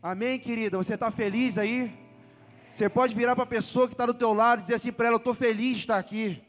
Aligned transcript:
Amém, 0.00 0.38
querida? 0.38 0.76
Você 0.76 0.94
está 0.94 1.10
feliz 1.10 1.58
aí? 1.58 1.92
Você 2.70 2.88
pode 2.88 3.16
virar 3.16 3.34
para 3.34 3.42
a 3.42 3.48
pessoa 3.48 3.88
que 3.88 3.94
está 3.94 4.06
do 4.06 4.14
teu 4.14 4.32
lado 4.32 4.60
e 4.60 4.62
dizer 4.62 4.74
assim 4.74 4.92
para 4.92 5.06
ela, 5.06 5.16
eu 5.16 5.18
estou 5.18 5.34
feliz 5.34 5.78
de 5.78 5.80
estar 5.80 5.98
aqui. 5.98 6.40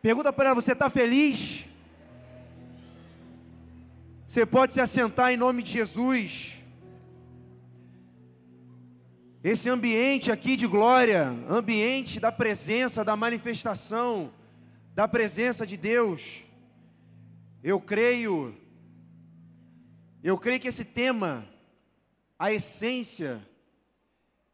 Pergunta 0.00 0.32
para 0.32 0.46
ela, 0.46 0.54
você 0.54 0.72
está 0.72 0.88
feliz? 0.88 1.66
Você 4.26 4.46
pode 4.46 4.72
se 4.72 4.80
assentar 4.80 5.30
em 5.30 5.36
nome 5.36 5.62
de 5.62 5.72
Jesus. 5.72 6.64
Esse 9.44 9.68
ambiente 9.68 10.32
aqui 10.32 10.56
de 10.56 10.66
glória, 10.66 11.26
ambiente 11.46 12.18
da 12.20 12.32
presença, 12.32 13.04
da 13.04 13.14
manifestação, 13.14 14.32
da 14.94 15.06
presença 15.06 15.66
de 15.66 15.76
Deus. 15.76 16.42
Eu 17.62 17.78
creio 17.78 18.61
eu 20.22 20.38
creio 20.38 20.60
que 20.60 20.68
esse 20.68 20.84
tema, 20.84 21.44
a 22.38 22.52
essência, 22.52 23.44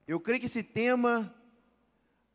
eu 0.07 0.19
creio 0.19 0.41
que 0.41 0.47
esse 0.47 0.63
tema, 0.63 1.35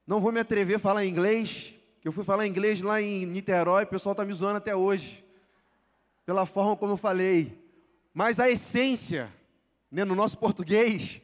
não 0.05 0.21
vou 0.21 0.31
me 0.31 0.39
atrever 0.39 0.75
a 0.75 0.79
falar 0.79 1.03
inglês, 1.03 1.73
que 1.99 2.07
eu 2.07 2.11
fui 2.11 2.23
falar 2.23 2.45
inglês 2.45 2.83
lá 2.83 3.01
em 3.01 3.25
Niterói, 3.25 3.85
o 3.85 3.87
pessoal 3.87 4.13
está 4.13 4.23
me 4.23 4.33
zoando 4.33 4.57
até 4.57 4.75
hoje, 4.75 5.25
pela 6.27 6.45
forma 6.45 6.75
como 6.75 6.93
eu 6.93 6.97
falei. 6.97 7.59
Mas 8.13 8.39
a 8.39 8.49
essência, 8.49 9.33
né, 9.89 10.05
no 10.05 10.13
nosso 10.13 10.37
português, 10.37 11.19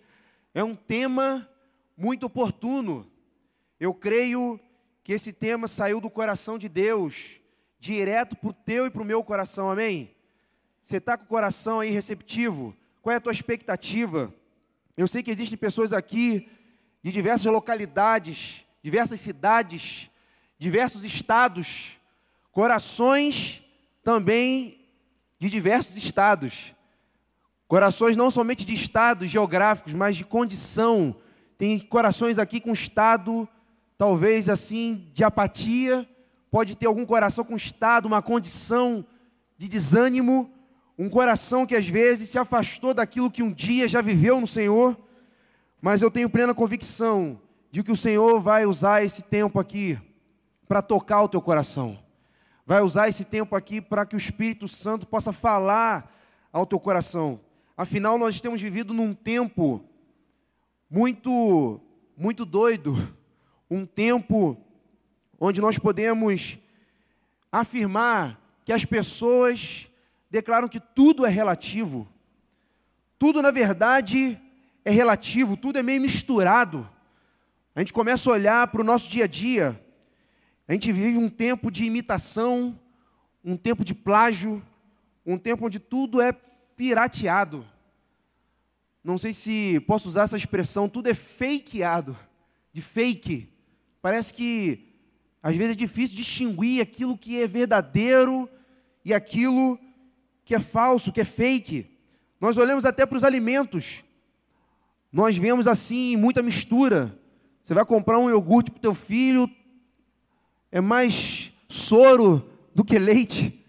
é 0.51 0.63
um 0.63 0.75
tema 0.75 1.47
muito 1.95 2.25
oportuno. 2.25 3.09
Eu 3.79 3.93
creio 3.93 4.59
que 5.03 5.13
esse 5.13 5.31
tema 5.31 5.67
saiu 5.67 6.01
do 6.01 6.09
coração 6.09 6.57
de 6.57 6.67
Deus, 6.67 7.39
direto 7.79 8.35
para 8.35 8.49
o 8.49 8.53
teu 8.53 8.87
e 8.87 8.89
para 8.89 9.03
o 9.03 9.05
meu 9.05 9.23
coração, 9.23 9.69
amém? 9.69 10.15
Você 10.89 10.97
está 10.97 11.15
com 11.15 11.23
o 11.23 11.27
coração 11.27 11.81
aí 11.81 11.91
receptivo? 11.91 12.75
Qual 13.03 13.13
é 13.13 13.17
a 13.17 13.21
tua 13.21 13.31
expectativa? 13.31 14.33
Eu 14.97 15.07
sei 15.07 15.21
que 15.21 15.29
existem 15.29 15.55
pessoas 15.55 15.93
aqui 15.93 16.49
de 17.03 17.11
diversas 17.11 17.45
localidades, 17.45 18.65
diversas 18.81 19.21
cidades, 19.21 20.09
diversos 20.57 21.03
estados, 21.03 21.99
corações 22.51 23.63
também 24.03 24.83
de 25.37 25.47
diversos 25.47 25.95
estados. 25.95 26.73
Corações 27.67 28.17
não 28.17 28.31
somente 28.31 28.65
de 28.65 28.73
estados 28.73 29.29
geográficos, 29.29 29.93
mas 29.93 30.17
de 30.17 30.25
condição. 30.25 31.15
Tem 31.55 31.79
corações 31.79 32.39
aqui 32.39 32.59
com 32.59 32.73
estado, 32.73 33.47
talvez 33.95 34.49
assim, 34.49 35.07
de 35.13 35.23
apatia. 35.23 36.09
Pode 36.49 36.75
ter 36.75 36.87
algum 36.87 37.05
coração 37.05 37.45
com 37.45 37.55
estado, 37.55 38.07
uma 38.07 38.23
condição 38.23 39.05
de 39.55 39.69
desânimo 39.69 40.51
um 41.01 41.09
coração 41.09 41.65
que 41.65 41.77
às 41.77 41.87
vezes 41.87 42.27
se 42.27 42.37
afastou 42.37 42.93
daquilo 42.93 43.31
que 43.31 43.41
um 43.41 43.53
dia 43.53 43.87
já 43.87 44.01
viveu 44.01 44.41
no 44.41 44.45
Senhor, 44.45 44.99
mas 45.81 46.01
eu 46.01 46.11
tenho 46.11 46.29
plena 46.29 46.53
convicção 46.53 47.41
de 47.71 47.81
que 47.81 47.91
o 47.91 47.95
Senhor 47.95 48.41
vai 48.41 48.65
usar 48.65 49.01
esse 49.01 49.23
tempo 49.23 49.61
aqui 49.61 49.97
para 50.67 50.81
tocar 50.81 51.23
o 51.23 51.29
teu 51.29 51.41
coração. 51.41 51.97
Vai 52.65 52.81
usar 52.81 53.07
esse 53.07 53.23
tempo 53.23 53.55
aqui 53.55 53.79
para 53.79 54.05
que 54.05 54.13
o 54.13 54.17
Espírito 54.17 54.67
Santo 54.67 55.07
possa 55.07 55.31
falar 55.31 56.13
ao 56.51 56.65
teu 56.65 56.77
coração. 56.77 57.39
Afinal, 57.77 58.17
nós 58.17 58.41
temos 58.41 58.61
vivido 58.61 58.93
num 58.93 59.13
tempo 59.13 59.81
muito 60.89 61.79
muito 62.17 62.43
doido, 62.43 63.15
um 63.71 63.85
tempo 63.85 64.57
onde 65.39 65.61
nós 65.61 65.79
podemos 65.79 66.59
afirmar 67.49 68.37
que 68.65 68.73
as 68.73 68.83
pessoas 68.83 69.88
declaram 70.29 70.67
que 70.67 70.79
tudo 70.79 71.25
é 71.25 71.29
relativo. 71.29 72.07
Tudo, 73.17 73.41
na 73.41 73.51
verdade, 73.51 74.39
é 74.85 74.91
relativo, 74.91 75.57
tudo 75.57 75.79
é 75.79 75.83
meio 75.83 76.01
misturado. 76.01 76.89
A 77.75 77.79
gente 77.79 77.93
começa 77.93 78.29
a 78.29 78.33
olhar 78.33 78.67
para 78.67 78.81
o 78.81 78.83
nosso 78.83 79.09
dia 79.09 79.25
a 79.25 79.27
dia, 79.27 79.81
a 80.67 80.73
gente 80.73 80.91
vive 80.91 81.17
um 81.17 81.29
tempo 81.29 81.71
de 81.71 81.83
imitação, 81.83 82.79
um 83.43 83.57
tempo 83.57 83.83
de 83.83 83.95
plágio, 83.95 84.63
um 85.25 85.37
tempo 85.37 85.65
onde 85.65 85.79
tudo 85.79 86.21
é 86.21 86.31
pirateado. 86.75 87.65
Não 89.03 89.17
sei 89.17 89.33
se 89.33 89.79
posso 89.87 90.09
usar 90.09 90.23
essa 90.23 90.37
expressão, 90.37 90.87
tudo 90.87 91.09
é 91.09 91.13
fakeado, 91.13 92.15
de 92.71 92.81
fake. 92.81 93.51
Parece 94.01 94.33
que 94.33 94.93
às 95.41 95.55
vezes 95.55 95.73
é 95.73 95.75
difícil 95.75 96.17
distinguir 96.17 96.81
aquilo 96.81 97.17
que 97.17 97.41
é 97.41 97.47
verdadeiro 97.47 98.47
e 99.03 99.13
aquilo 99.13 99.79
que 100.49 100.55
é 100.55 100.59
falso, 100.59 101.11
que 101.11 101.21
é 101.21 101.23
fake. 101.23 101.85
Nós 102.41 102.57
olhamos 102.57 102.83
até 102.83 103.05
para 103.05 103.15
os 103.15 103.23
alimentos. 103.23 104.03
Nós 105.13 105.37
vemos 105.37 105.67
assim 105.67 106.17
muita 106.17 106.41
mistura. 106.41 107.15
Você 107.61 107.75
vai 107.75 107.85
comprar 107.85 108.17
um 108.17 108.31
iogurte 108.31 108.71
para 108.71 108.79
o 108.79 108.81
teu 108.81 108.95
filho, 108.95 109.47
é 110.71 110.81
mais 110.81 111.53
soro 111.67 112.49
do 112.73 112.83
que 112.83 112.97
leite. 112.97 113.63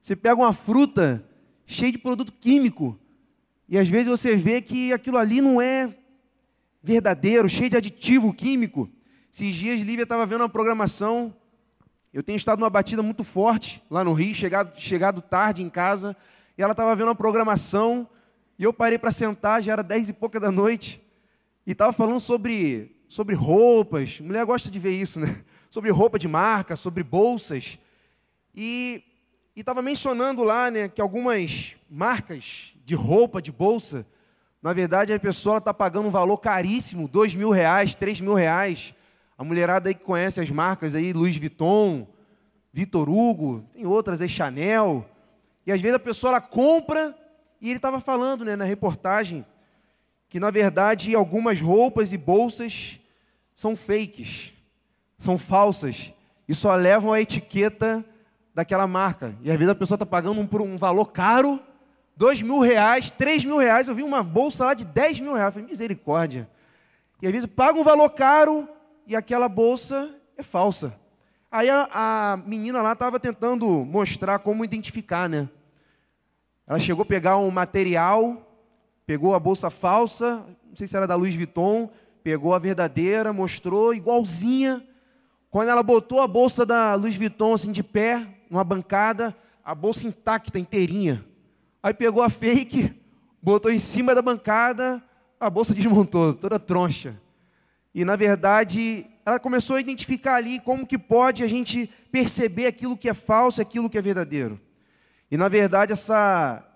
Você 0.00 0.16
pega 0.16 0.34
uma 0.34 0.52
fruta 0.52 1.24
cheia 1.66 1.92
de 1.92 1.98
produto 1.98 2.32
químico 2.32 2.98
e 3.68 3.78
às 3.78 3.86
vezes 3.86 4.08
você 4.08 4.34
vê 4.34 4.60
que 4.60 4.92
aquilo 4.92 5.18
ali 5.18 5.40
não 5.40 5.60
é 5.62 5.96
verdadeiro, 6.82 7.48
cheio 7.48 7.70
de 7.70 7.76
aditivo 7.76 8.34
químico. 8.34 8.90
Esses 9.32 9.54
dias 9.54 9.80
Lívia 9.82 10.02
estava 10.02 10.26
vendo 10.26 10.40
uma 10.40 10.48
programação 10.48 11.32
eu 12.14 12.22
tenho 12.22 12.36
estado 12.36 12.60
numa 12.60 12.70
batida 12.70 13.02
muito 13.02 13.24
forte 13.24 13.82
lá 13.90 14.04
no 14.04 14.12
Rio, 14.12 14.32
chegado, 14.32 14.80
chegado 14.80 15.20
tarde 15.20 15.64
em 15.64 15.68
casa, 15.68 16.16
e 16.56 16.62
ela 16.62 16.70
estava 16.70 16.94
vendo 16.94 17.08
uma 17.08 17.14
programação, 17.16 18.08
e 18.56 18.62
eu 18.62 18.72
parei 18.72 18.96
para 18.96 19.10
sentar, 19.10 19.60
já 19.60 19.72
era 19.72 19.82
dez 19.82 20.08
e 20.08 20.12
pouca 20.12 20.38
da 20.38 20.48
noite, 20.48 21.02
e 21.66 21.72
estava 21.72 21.92
falando 21.92 22.20
sobre, 22.20 22.94
sobre 23.08 23.34
roupas, 23.34 24.20
mulher 24.20 24.46
gosta 24.46 24.70
de 24.70 24.78
ver 24.78 24.92
isso, 24.92 25.18
né? 25.18 25.42
Sobre 25.72 25.90
roupa 25.90 26.20
de 26.20 26.28
marca, 26.28 26.76
sobre 26.76 27.02
bolsas, 27.02 27.80
e 28.54 29.02
estava 29.56 29.82
mencionando 29.82 30.44
lá 30.44 30.70
né, 30.70 30.86
que 30.86 31.00
algumas 31.00 31.74
marcas 31.90 32.74
de 32.84 32.94
roupa, 32.94 33.42
de 33.42 33.50
bolsa, 33.50 34.06
na 34.62 34.72
verdade 34.72 35.12
a 35.12 35.18
pessoa 35.18 35.58
está 35.58 35.74
pagando 35.74 36.06
um 36.06 36.12
valor 36.12 36.38
caríssimo, 36.38 37.08
dois 37.08 37.34
mil 37.34 37.50
reais, 37.50 37.96
três 37.96 38.20
mil 38.20 38.34
reais, 38.34 38.94
a 39.36 39.44
mulherada 39.44 39.88
aí 39.88 39.94
que 39.94 40.04
conhece 40.04 40.40
as 40.40 40.50
marcas 40.50 40.94
aí, 40.94 41.12
Louis 41.12 41.36
Vuitton, 41.36 42.06
Vitor 42.72 43.08
Hugo, 43.08 43.64
tem 43.72 43.86
outras 43.86 44.20
aí, 44.20 44.28
Chanel. 44.28 45.08
E 45.66 45.72
às 45.72 45.80
vezes 45.80 45.96
a 45.96 46.00
pessoa 46.00 46.32
ela 46.32 46.40
compra, 46.40 47.16
e 47.60 47.68
ele 47.68 47.76
estava 47.76 48.00
falando 48.00 48.44
né, 48.44 48.56
na 48.56 48.64
reportagem, 48.64 49.44
que 50.28 50.38
na 50.38 50.50
verdade 50.50 51.14
algumas 51.14 51.60
roupas 51.60 52.12
e 52.12 52.18
bolsas 52.18 52.98
são 53.54 53.76
fakes, 53.76 54.52
são 55.18 55.38
falsas, 55.38 56.12
e 56.48 56.54
só 56.54 56.74
levam 56.74 57.12
a 57.12 57.20
etiqueta 57.20 58.04
daquela 58.54 58.86
marca. 58.86 59.34
E 59.42 59.50
às 59.50 59.56
vezes 59.56 59.72
a 59.72 59.74
pessoa 59.74 59.96
está 59.96 60.06
pagando 60.06 60.40
um, 60.40 60.46
por 60.46 60.60
um 60.60 60.76
valor 60.76 61.06
caro, 61.06 61.60
dois 62.16 62.42
mil 62.42 62.60
reais, 62.60 63.10
três 63.10 63.44
mil 63.44 63.56
reais. 63.56 63.88
Eu 63.88 63.94
vi 63.94 64.02
uma 64.02 64.22
bolsa 64.22 64.66
lá 64.66 64.74
de 64.74 64.84
dez 64.84 65.18
mil 65.18 65.34
reais. 65.34 65.48
Eu 65.48 65.52
falei, 65.52 65.68
misericórdia. 65.68 66.48
E 67.22 67.26
às 67.26 67.32
vezes 67.32 67.46
paga 67.46 67.78
um 67.78 67.84
valor 67.84 68.10
caro 68.10 68.68
e 69.06 69.14
aquela 69.14 69.48
bolsa 69.48 70.14
é 70.36 70.42
falsa. 70.42 70.98
Aí 71.50 71.70
a, 71.70 71.88
a 71.92 72.36
menina 72.36 72.82
lá 72.82 72.92
estava 72.94 73.20
tentando 73.20 73.66
mostrar 73.84 74.38
como 74.40 74.64
identificar, 74.64 75.28
né? 75.28 75.48
Ela 76.66 76.78
chegou 76.78 77.02
a 77.02 77.06
pegar 77.06 77.36
um 77.36 77.50
material, 77.50 78.42
pegou 79.06 79.34
a 79.34 79.38
bolsa 79.38 79.70
falsa, 79.70 80.44
não 80.66 80.74
sei 80.74 80.86
se 80.86 80.96
era 80.96 81.06
da 81.06 81.14
Louis 81.14 81.34
Vuitton, 81.34 81.90
pegou 82.22 82.54
a 82.54 82.58
verdadeira, 82.58 83.32
mostrou 83.32 83.94
igualzinha. 83.94 84.82
Quando 85.50 85.68
ela 85.68 85.82
botou 85.82 86.20
a 86.20 86.26
bolsa 86.26 86.64
da 86.66 86.94
Louis 86.94 87.16
Vuitton 87.16 87.54
assim 87.54 87.70
de 87.70 87.82
pé, 87.82 88.26
numa 88.50 88.64
bancada, 88.64 89.36
a 89.64 89.74
bolsa 89.74 90.06
intacta, 90.06 90.58
inteirinha. 90.58 91.24
Aí 91.82 91.92
pegou 91.92 92.22
a 92.22 92.30
fake, 92.30 92.92
botou 93.42 93.70
em 93.70 93.78
cima 93.78 94.14
da 94.14 94.22
bancada, 94.22 95.02
a 95.38 95.50
bolsa 95.50 95.74
desmontou, 95.74 96.34
toda 96.34 96.58
troncha. 96.58 97.20
E 97.94 98.04
na 98.04 98.16
verdade, 98.16 99.06
ela 99.24 99.38
começou 99.38 99.76
a 99.76 99.80
identificar 99.80 100.34
ali 100.34 100.58
como 100.58 100.86
que 100.86 100.98
pode 100.98 101.44
a 101.44 101.48
gente 101.48 101.86
perceber 102.10 102.66
aquilo 102.66 102.96
que 102.96 103.08
é 103.08 103.14
falso 103.14 103.62
aquilo 103.62 103.88
que 103.88 103.96
é 103.96 104.02
verdadeiro. 104.02 104.60
E 105.30 105.36
na 105.36 105.48
verdade, 105.48 105.92
essa, 105.92 106.66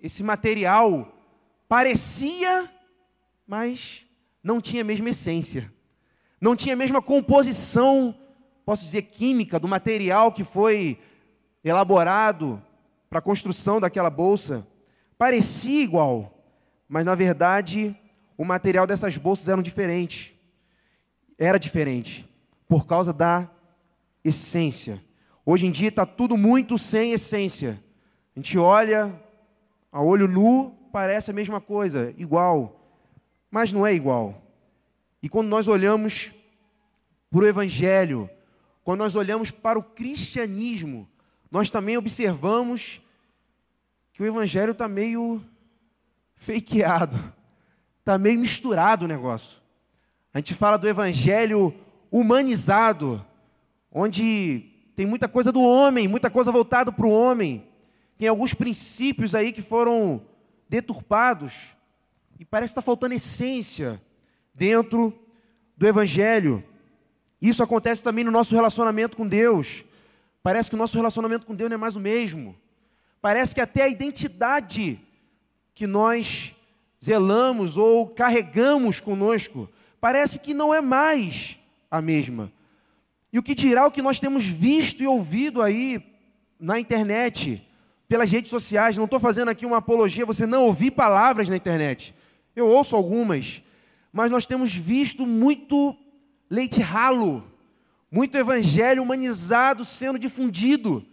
esse 0.00 0.22
material 0.22 1.12
parecia, 1.68 2.70
mas 3.46 4.06
não 4.42 4.60
tinha 4.60 4.82
a 4.82 4.84
mesma 4.84 5.10
essência. 5.10 5.72
Não 6.40 6.54
tinha 6.54 6.74
a 6.74 6.78
mesma 6.78 7.02
composição, 7.02 8.14
posso 8.64 8.84
dizer, 8.84 9.02
química 9.02 9.58
do 9.58 9.66
material 9.66 10.30
que 10.30 10.44
foi 10.44 10.98
elaborado 11.64 12.62
para 13.10 13.18
a 13.18 13.22
construção 13.22 13.80
daquela 13.80 14.10
bolsa. 14.10 14.64
Parecia 15.18 15.82
igual, 15.82 16.38
mas 16.88 17.04
na 17.04 17.16
verdade 17.16 17.96
o 18.38 18.44
material 18.44 18.86
dessas 18.86 19.16
bolsas 19.16 19.48
eram 19.48 19.62
diferentes 19.62 20.35
era 21.38 21.58
diferente, 21.58 22.28
por 22.68 22.86
causa 22.86 23.12
da 23.12 23.50
essência. 24.24 25.02
Hoje 25.44 25.66
em 25.66 25.70
dia 25.70 25.88
está 25.88 26.04
tudo 26.04 26.36
muito 26.36 26.78
sem 26.78 27.12
essência. 27.12 27.78
A 28.34 28.38
gente 28.38 28.58
olha 28.58 29.14
a 29.92 30.02
olho 30.02 30.26
nu, 30.26 30.76
parece 30.92 31.30
a 31.30 31.34
mesma 31.34 31.60
coisa, 31.60 32.14
igual, 32.18 32.90
mas 33.50 33.72
não 33.72 33.86
é 33.86 33.94
igual. 33.94 34.42
E 35.22 35.28
quando 35.28 35.48
nós 35.48 35.68
olhamos 35.68 36.32
para 37.30 37.40
o 37.40 37.46
Evangelho, 37.46 38.28
quando 38.82 39.00
nós 39.00 39.14
olhamos 39.14 39.50
para 39.50 39.78
o 39.78 39.82
cristianismo, 39.82 41.08
nós 41.50 41.70
também 41.70 41.96
observamos 41.96 43.00
que 44.12 44.22
o 44.22 44.26
Evangelho 44.26 44.72
está 44.72 44.88
meio 44.88 45.42
fakeado, 46.34 47.16
está 48.00 48.18
meio 48.18 48.38
misturado 48.38 49.04
o 49.04 49.08
negócio. 49.08 49.58
A 50.36 50.38
gente 50.38 50.52
fala 50.52 50.76
do 50.76 50.86
Evangelho 50.86 51.74
humanizado, 52.12 53.24
onde 53.90 54.66
tem 54.94 55.06
muita 55.06 55.26
coisa 55.26 55.50
do 55.50 55.62
homem, 55.62 56.06
muita 56.06 56.28
coisa 56.28 56.52
voltada 56.52 56.92
para 56.92 57.06
o 57.06 57.10
homem. 57.10 57.66
Tem 58.18 58.28
alguns 58.28 58.52
princípios 58.52 59.34
aí 59.34 59.50
que 59.50 59.62
foram 59.62 60.20
deturpados. 60.68 61.74
E 62.38 62.44
parece 62.44 62.74
que 62.74 62.78
está 62.78 62.82
faltando 62.82 63.14
essência 63.14 63.98
dentro 64.54 65.18
do 65.74 65.88
Evangelho. 65.88 66.62
Isso 67.40 67.62
acontece 67.62 68.04
também 68.04 68.22
no 68.22 68.30
nosso 68.30 68.54
relacionamento 68.54 69.16
com 69.16 69.26
Deus. 69.26 69.86
Parece 70.42 70.68
que 70.68 70.76
o 70.76 70.78
nosso 70.78 70.98
relacionamento 70.98 71.46
com 71.46 71.54
Deus 71.54 71.70
não 71.70 71.76
é 71.76 71.78
mais 71.78 71.96
o 71.96 72.00
mesmo. 72.00 72.54
Parece 73.22 73.54
que 73.54 73.60
até 73.62 73.84
a 73.84 73.88
identidade 73.88 75.00
que 75.74 75.86
nós 75.86 76.54
zelamos 77.02 77.78
ou 77.78 78.06
carregamos 78.06 79.00
conosco, 79.00 79.66
parece 80.00 80.38
que 80.38 80.54
não 80.54 80.72
é 80.72 80.80
mais 80.80 81.56
a 81.90 82.00
mesma. 82.00 82.52
E 83.32 83.38
o 83.38 83.42
que 83.42 83.54
dirá 83.54 83.86
o 83.86 83.90
que 83.90 84.02
nós 84.02 84.20
temos 84.20 84.44
visto 84.44 85.02
e 85.02 85.06
ouvido 85.06 85.60
aí 85.62 86.02
na 86.58 86.78
internet, 86.78 87.62
pelas 88.08 88.30
redes 88.30 88.50
sociais? 88.50 88.96
Não 88.96 89.04
estou 89.04 89.20
fazendo 89.20 89.50
aqui 89.50 89.66
uma 89.66 89.78
apologia, 89.78 90.24
você 90.24 90.46
não 90.46 90.64
ouvir 90.64 90.92
palavras 90.92 91.48
na 91.48 91.56
internet. 91.56 92.14
Eu 92.54 92.66
ouço 92.66 92.96
algumas, 92.96 93.62
mas 94.12 94.30
nós 94.30 94.46
temos 94.46 94.74
visto 94.74 95.26
muito 95.26 95.94
leite 96.48 96.80
ralo, 96.80 97.44
muito 98.10 98.38
evangelho 98.38 99.02
humanizado 99.02 99.84
sendo 99.84 100.18
difundido. 100.18 101.04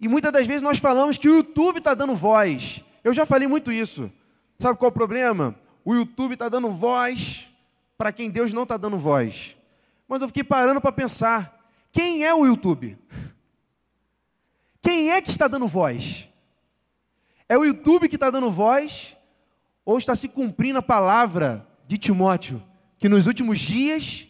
E 0.00 0.08
muitas 0.08 0.32
das 0.32 0.46
vezes 0.46 0.62
nós 0.62 0.78
falamos 0.78 1.16
que 1.18 1.28
o 1.28 1.36
YouTube 1.36 1.78
está 1.78 1.94
dando 1.94 2.16
voz. 2.16 2.82
Eu 3.04 3.14
já 3.14 3.24
falei 3.24 3.46
muito 3.46 3.70
isso. 3.70 4.10
Sabe 4.58 4.78
qual 4.78 4.88
é 4.88 4.90
o 4.90 4.94
problema? 4.94 5.54
O 5.84 5.94
YouTube 5.94 6.32
está 6.32 6.48
dando 6.48 6.70
voz 6.70 7.46
para 7.96 8.12
quem 8.12 8.30
Deus 8.30 8.52
não 8.52 8.64
está 8.64 8.76
dando 8.76 8.98
voz. 8.98 9.56
Mas 10.08 10.20
eu 10.20 10.28
fiquei 10.28 10.44
parando 10.44 10.80
para 10.80 10.92
pensar: 10.92 11.68
quem 11.92 12.24
é 12.24 12.34
o 12.34 12.46
YouTube? 12.46 12.98
Quem 14.82 15.10
é 15.10 15.22
que 15.22 15.30
está 15.30 15.48
dando 15.48 15.66
voz? 15.66 16.28
É 17.48 17.56
o 17.56 17.64
YouTube 17.64 18.08
que 18.08 18.16
está 18.16 18.30
dando 18.30 18.50
voz? 18.50 19.16
Ou 19.84 19.98
está 19.98 20.16
se 20.16 20.28
cumprindo 20.28 20.78
a 20.78 20.82
palavra 20.82 21.66
de 21.86 21.98
Timóteo? 21.98 22.62
Que 22.98 23.08
nos 23.08 23.26
últimos 23.26 23.58
dias, 23.58 24.26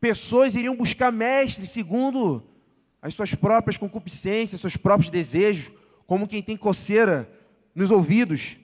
pessoas 0.00 0.54
iriam 0.54 0.76
buscar 0.76 1.12
mestres 1.12 1.70
segundo 1.70 2.42
as 3.00 3.14
suas 3.14 3.34
próprias 3.34 3.76
concupiscências, 3.76 4.60
seus 4.60 4.76
próprios 4.76 5.10
desejos, 5.10 5.70
como 6.06 6.26
quem 6.26 6.42
tem 6.42 6.56
coceira 6.56 7.30
nos 7.74 7.90
ouvidos. 7.90 8.56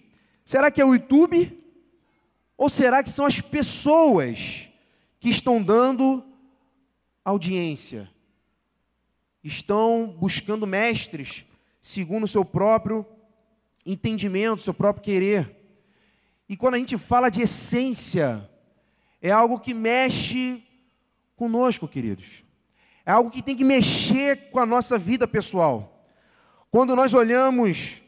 Será 0.45 0.71
que 0.71 0.81
é 0.81 0.85
o 0.85 0.95
YouTube? 0.95 1.62
Ou 2.63 2.71
será 2.71 3.03
que 3.03 3.11
são 3.11 3.27
as 3.27 3.41
pessoas 3.41 4.69
que 5.19 5.29
estão 5.29 5.61
dando 5.61 6.25
audiência? 7.25 8.09
Estão 9.43 10.15
buscando 10.17 10.65
mestres 10.65 11.45
segundo 11.81 12.23
o 12.23 12.29
seu 12.29 12.45
próprio 12.45 13.05
entendimento, 13.85 14.63
seu 14.63 14.73
próprio 14.73 15.03
querer. 15.03 15.57
E 16.49 16.57
quando 16.57 16.75
a 16.75 16.79
gente 16.79 16.97
fala 16.97 17.33
de 17.33 17.43
essência, 17.43 18.49
é 19.21 19.33
algo 19.33 19.59
que 19.59 19.75
mexe 19.75 20.63
conosco, 21.35 21.89
queridos. 21.89 22.45
É 23.05 23.11
algo 23.11 23.29
que 23.29 23.43
tem 23.43 23.57
que 23.57 23.65
mexer 23.65 24.51
com 24.53 24.61
a 24.61 24.67
nossa 24.67 24.97
vida 24.97 25.27
pessoal. 25.27 26.07
Quando 26.71 26.95
nós 26.95 27.13
olhamos 27.13 28.03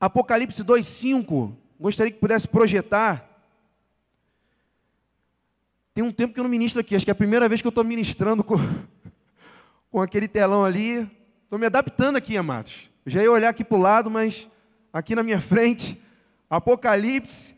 Apocalipse 0.00 0.64
2:5, 0.64 1.56
gostaria 1.78 2.10
que 2.10 2.18
pudesse 2.18 2.48
projetar. 2.48 3.27
Tem 5.98 6.06
um 6.06 6.12
tempo 6.12 6.32
que 6.32 6.38
eu 6.38 6.44
não 6.44 6.48
ministro 6.48 6.80
aqui, 6.80 6.94
acho 6.94 7.04
que 7.04 7.10
é 7.10 7.12
a 7.12 7.16
primeira 7.16 7.48
vez 7.48 7.60
que 7.60 7.66
eu 7.66 7.70
estou 7.70 7.82
ministrando 7.82 8.44
com, 8.44 8.54
com 9.90 10.00
aquele 10.00 10.28
telão 10.28 10.64
ali. 10.64 11.10
Estou 11.42 11.58
me 11.58 11.66
adaptando 11.66 12.14
aqui, 12.14 12.36
amados. 12.36 12.88
Já 13.04 13.20
ia 13.20 13.32
olhar 13.32 13.48
aqui 13.48 13.64
para 13.64 13.76
o 13.76 13.80
lado, 13.80 14.08
mas 14.08 14.48
aqui 14.92 15.16
na 15.16 15.24
minha 15.24 15.40
frente, 15.40 16.00
Apocalipse 16.48 17.56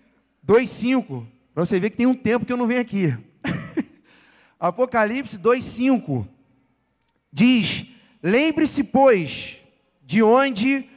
2,5. 0.49 1.27
Para 1.53 1.67
você 1.67 1.79
ver 1.79 1.91
que 1.91 1.99
tem 1.99 2.07
um 2.07 2.15
tempo 2.15 2.47
que 2.47 2.53
eu 2.55 2.57
não 2.57 2.67
venho 2.67 2.81
aqui. 2.81 3.15
Apocalipse 4.59 5.39
2,5 5.39 6.27
diz: 7.31 7.89
Lembre-se, 8.23 8.85
pois, 8.85 9.59
de 10.03 10.23
onde 10.23 10.89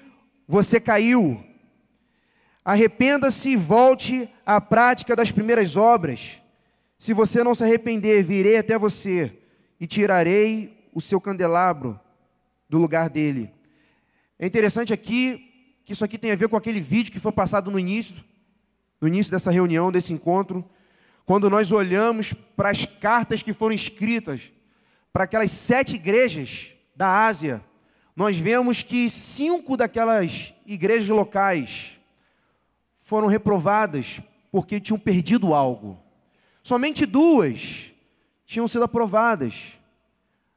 você 0.48 0.80
caiu. 0.80 1.44
Arrependa-se 2.64 3.50
e 3.50 3.58
volte 3.58 4.30
à 4.46 4.62
prática 4.62 5.14
das 5.14 5.30
primeiras 5.30 5.76
obras. 5.76 6.42
Se 7.04 7.14
você 7.14 7.44
não 7.44 7.54
se 7.54 7.62
arrepender, 7.62 8.24
virei 8.24 8.56
até 8.56 8.80
você 8.80 9.38
e 9.78 9.86
tirarei 9.86 10.88
o 10.94 11.02
seu 11.02 11.20
candelabro 11.20 12.00
do 12.70 12.78
lugar 12.78 13.10
dele. 13.10 13.52
É 14.40 14.48
interessante 14.48 14.94
aqui 14.94 15.74
que 15.84 15.92
isso 15.92 16.06
aqui 16.06 16.18
tem 16.18 16.32
a 16.32 16.36
ver 16.38 16.48
com 16.48 16.56
aquele 16.56 16.80
vídeo 16.80 17.12
que 17.12 17.20
foi 17.20 17.34
passado 17.34 17.70
no 17.70 17.78
início, 17.78 18.24
no 19.02 19.08
início 19.10 19.34
dessa 19.34 19.52
reunião, 19.52 19.92
desse 19.92 20.14
encontro, 20.14 20.64
quando 21.26 21.50
nós 21.50 21.74
olhamos 21.74 22.32
para 22.56 22.70
as 22.70 22.86
cartas 22.86 23.44
que 23.44 23.52
foram 23.52 23.76
escritas 23.76 24.54
para 25.12 25.26
aquelas 25.26 25.52
sete 25.52 25.96
igrejas 25.96 26.70
da 26.96 27.26
Ásia, 27.26 27.62
nós 28.16 28.38
vemos 28.38 28.82
que 28.82 29.10
cinco 29.10 29.76
daquelas 29.76 30.54
igrejas 30.66 31.10
locais 31.10 32.00
foram 33.02 33.28
reprovadas 33.28 34.22
porque 34.50 34.80
tinham 34.80 34.98
perdido 34.98 35.54
algo. 35.54 36.02
Somente 36.64 37.06
duas 37.06 37.92
tinham 38.46 38.70
sido 38.70 38.86
aprovadas. 38.86 39.78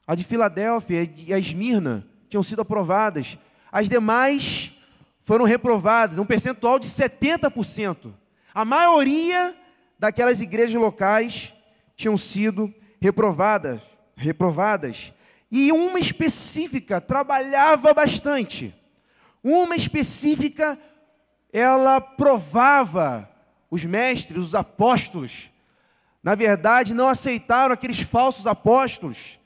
A 0.07 0.15
de 0.15 0.23
Filadélfia 0.23 1.13
e 1.17 1.35
a 1.35 1.39
Esmirna 1.39 2.07
tinham 2.31 2.45
sido 2.45 2.63
aprovadas. 2.63 3.37
As 3.73 3.89
demais 3.89 4.73
foram 5.25 5.45
reprovadas, 5.45 6.19
um 6.19 6.25
percentual 6.25 6.79
de 6.79 6.87
70%. 6.87 8.15
A 8.55 8.65
maioria 8.65 9.57
daquelas 9.99 10.41
igrejas 10.41 10.81
locais 10.81 11.53
tinham 11.97 12.17
sido 12.17 12.73
reprovadas, 13.01 13.81
reprovadas. 14.17 15.13
E 15.51 15.73
uma 15.73 15.99
específica 15.99 17.01
trabalhava 17.01 17.93
bastante. 17.93 18.73
Uma 19.43 19.75
específica 19.75 20.79
ela 21.53 22.01
provava 22.01 23.29
os 23.69 23.85
mestres, 23.85 24.39
os 24.39 24.55
apóstolos. 24.55 25.51
Na 26.27 26.35
verdade, 26.35 26.93
não 26.93 27.07
aceitaram 27.07 27.73
aqueles 27.73 28.01
falsos 28.01 28.49
apóstolos. 28.49 29.39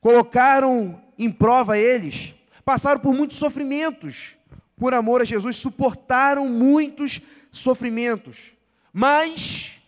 Colocaram 0.00 1.00
em 1.16 1.30
prova 1.30 1.78
eles, 1.78 2.34
passaram 2.64 3.00
por 3.00 3.14
muitos 3.14 3.36
sofrimentos 3.36 4.36
por 4.76 4.92
amor 4.94 5.22
a 5.22 5.24
Jesus, 5.24 5.56
suportaram 5.58 6.48
muitos 6.48 7.22
sofrimentos. 7.52 8.50
Mas, 8.92 9.80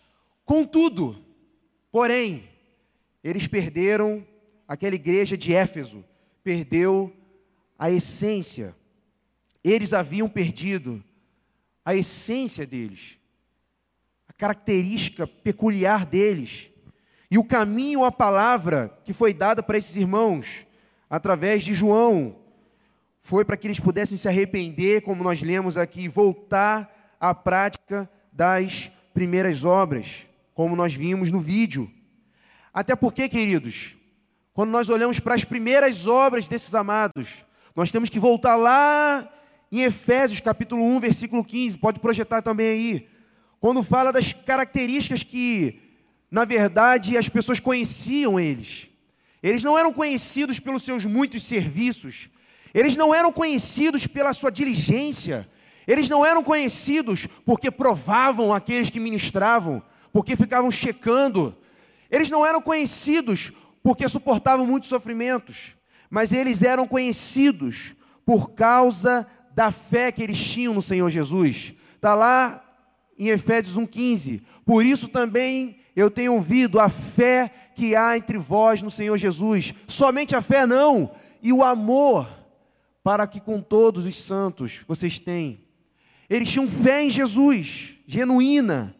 contudo, 0.45 1.21
porém, 1.91 2.47
eles 3.21 3.45
perderam 3.45 4.25
aquela 4.65 4.95
igreja 4.95 5.37
de 5.37 5.53
Éfeso, 5.53 6.01
perdeu 6.41 7.13
a 7.77 7.91
essência. 7.91 8.73
Eles 9.61 9.91
haviam 9.91 10.29
perdido 10.29 11.03
a 11.83 11.93
essência 11.93 12.65
deles, 12.65 13.17
característica 14.41 15.27
peculiar 15.27 16.03
deles. 16.03 16.71
E 17.29 17.37
o 17.37 17.43
caminho, 17.43 18.03
a 18.03 18.11
palavra 18.11 18.91
que 19.05 19.13
foi 19.13 19.35
dada 19.35 19.61
para 19.61 19.77
esses 19.77 19.95
irmãos, 19.95 20.65
através 21.07 21.63
de 21.63 21.75
João, 21.75 22.35
foi 23.21 23.45
para 23.45 23.55
que 23.55 23.67
eles 23.67 23.79
pudessem 23.79 24.17
se 24.17 24.27
arrepender, 24.27 25.03
como 25.03 25.23
nós 25.23 25.43
lemos 25.43 25.77
aqui, 25.77 26.07
voltar 26.07 27.15
à 27.19 27.35
prática 27.35 28.09
das 28.33 28.91
primeiras 29.13 29.63
obras, 29.63 30.27
como 30.55 30.75
nós 30.75 30.91
vimos 30.91 31.31
no 31.31 31.39
vídeo. 31.39 31.87
Até 32.73 32.95
porque, 32.95 33.29
queridos, 33.29 33.95
quando 34.55 34.71
nós 34.71 34.89
olhamos 34.89 35.19
para 35.19 35.35
as 35.35 35.45
primeiras 35.45 36.07
obras 36.07 36.47
desses 36.47 36.73
amados, 36.73 37.45
nós 37.75 37.91
temos 37.91 38.09
que 38.09 38.19
voltar 38.19 38.55
lá 38.55 39.31
em 39.71 39.83
Efésios 39.83 40.39
capítulo 40.39 40.83
1, 40.83 40.99
versículo 40.99 41.45
15, 41.45 41.77
pode 41.77 41.99
projetar 41.99 42.41
também 42.41 42.67
aí, 42.67 43.11
quando 43.61 43.83
fala 43.83 44.11
das 44.11 44.33
características 44.33 45.23
que, 45.23 45.79
na 46.29 46.43
verdade, 46.43 47.15
as 47.15 47.29
pessoas 47.29 47.59
conheciam 47.61 48.37
eles. 48.37 48.89
Eles 49.41 49.63
não 49.63 49.77
eram 49.77 49.93
conhecidos 49.93 50.59
pelos 50.59 50.83
seus 50.83 51.05
muitos 51.05 51.43
serviços, 51.43 52.29
eles 52.73 52.97
não 52.97 53.13
eram 53.13 53.31
conhecidos 53.31 54.07
pela 54.07 54.33
sua 54.33 54.51
diligência, 54.51 55.47
Eles 55.87 56.07
não 56.07 56.25
eram 56.25 56.43
conhecidos 56.43 57.27
porque 57.45 57.71
provavam 57.71 58.53
aqueles 58.53 58.89
que 58.89 58.99
ministravam, 58.99 59.81
porque 60.13 60.35
ficavam 60.35 60.71
checando. 60.71 61.55
Eles 62.09 62.29
não 62.29 62.45
eram 62.45 62.61
conhecidos 62.61 63.51
porque 63.81 64.07
suportavam 64.07 64.65
muitos 64.65 64.89
sofrimentos, 64.89 65.75
mas 66.09 66.31
eles 66.31 66.61
eram 66.61 66.87
conhecidos 66.87 67.95
por 68.25 68.51
causa 68.51 69.27
da 69.53 69.71
fé 69.71 70.11
que 70.11 70.21
eles 70.21 70.39
tinham 70.39 70.73
no 70.73 70.81
Senhor 70.81 71.09
Jesus. 71.09 71.73
Está 71.95 72.13
lá 72.13 72.63
em 73.21 73.29
Efésios 73.29 73.77
1,15. 73.77 74.41
Por 74.65 74.83
isso 74.83 75.07
também 75.07 75.77
eu 75.95 76.09
tenho 76.09 76.33
ouvido 76.33 76.79
a 76.79 76.89
fé 76.89 77.51
que 77.75 77.95
há 77.95 78.17
entre 78.17 78.37
vós 78.39 78.81
no 78.81 78.89
Senhor 78.89 79.15
Jesus. 79.15 79.75
Somente 79.87 80.35
a 80.35 80.41
fé 80.41 80.65
não, 80.65 81.11
e 81.41 81.53
o 81.53 81.63
amor 81.63 82.27
para 83.03 83.27
que 83.27 83.39
com 83.39 83.61
todos 83.61 84.07
os 84.07 84.15
santos 84.15 84.81
vocês 84.87 85.19
têm. 85.19 85.63
Eles 86.27 86.49
tinham 86.49 86.67
fé 86.67 87.03
em 87.03 87.11
Jesus, 87.11 87.95
genuína, 88.07 88.95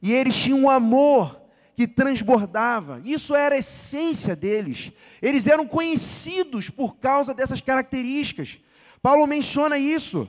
e 0.00 0.12
eles 0.12 0.36
tinham 0.36 0.60
um 0.60 0.70
amor 0.70 1.40
que 1.74 1.88
transbordava. 1.88 3.00
Isso 3.04 3.34
era 3.34 3.56
a 3.56 3.58
essência 3.58 4.36
deles. 4.36 4.92
Eles 5.20 5.48
eram 5.48 5.66
conhecidos 5.66 6.70
por 6.70 6.96
causa 6.96 7.34
dessas 7.34 7.60
características. 7.60 8.58
Paulo 9.02 9.26
menciona 9.26 9.76
isso. 9.76 10.28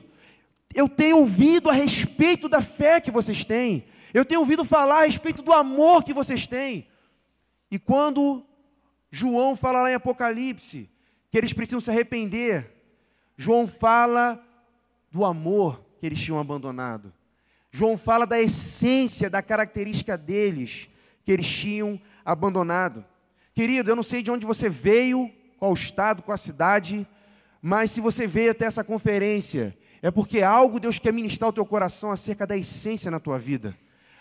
Eu 0.74 0.88
tenho 0.88 1.18
ouvido 1.18 1.70
a 1.70 1.72
respeito 1.72 2.48
da 2.48 2.60
fé 2.60 3.00
que 3.00 3.10
vocês 3.10 3.44
têm. 3.44 3.84
Eu 4.12 4.24
tenho 4.24 4.40
ouvido 4.40 4.64
falar 4.64 5.00
a 5.00 5.06
respeito 5.06 5.42
do 5.42 5.52
amor 5.52 6.02
que 6.04 6.12
vocês 6.12 6.46
têm. 6.46 6.86
E 7.70 7.78
quando 7.78 8.44
João 9.10 9.56
fala 9.56 9.82
lá 9.82 9.90
em 9.90 9.94
Apocalipse 9.94 10.90
que 11.30 11.38
eles 11.38 11.52
precisam 11.52 11.80
se 11.80 11.90
arrepender, 11.90 12.70
João 13.36 13.66
fala 13.66 14.42
do 15.10 15.24
amor 15.24 15.84
que 15.98 16.06
eles 16.06 16.20
tinham 16.20 16.38
abandonado. 16.38 17.12
João 17.70 17.98
fala 17.98 18.26
da 18.26 18.40
essência, 18.40 19.28
da 19.28 19.42
característica 19.42 20.16
deles 20.16 20.88
que 21.24 21.32
eles 21.32 21.48
tinham 21.48 22.00
abandonado. 22.24 23.04
Querido, 23.54 23.90
eu 23.90 23.96
não 23.96 24.02
sei 24.02 24.22
de 24.22 24.30
onde 24.30 24.46
você 24.46 24.68
veio, 24.68 25.30
qual 25.58 25.74
estado, 25.74 26.22
qual 26.22 26.38
cidade, 26.38 27.06
mas 27.60 27.90
se 27.90 28.00
você 28.00 28.26
veio 28.26 28.52
até 28.52 28.64
essa 28.64 28.84
conferência, 28.84 29.76
é 30.02 30.10
porque 30.10 30.42
algo 30.42 30.80
Deus 30.80 30.98
quer 30.98 31.12
ministrar 31.12 31.48
ao 31.48 31.52
teu 31.52 31.66
coração 31.66 32.10
acerca 32.10 32.46
da 32.46 32.56
essência 32.56 33.10
na 33.10 33.20
tua 33.20 33.38
vida. 33.38 33.76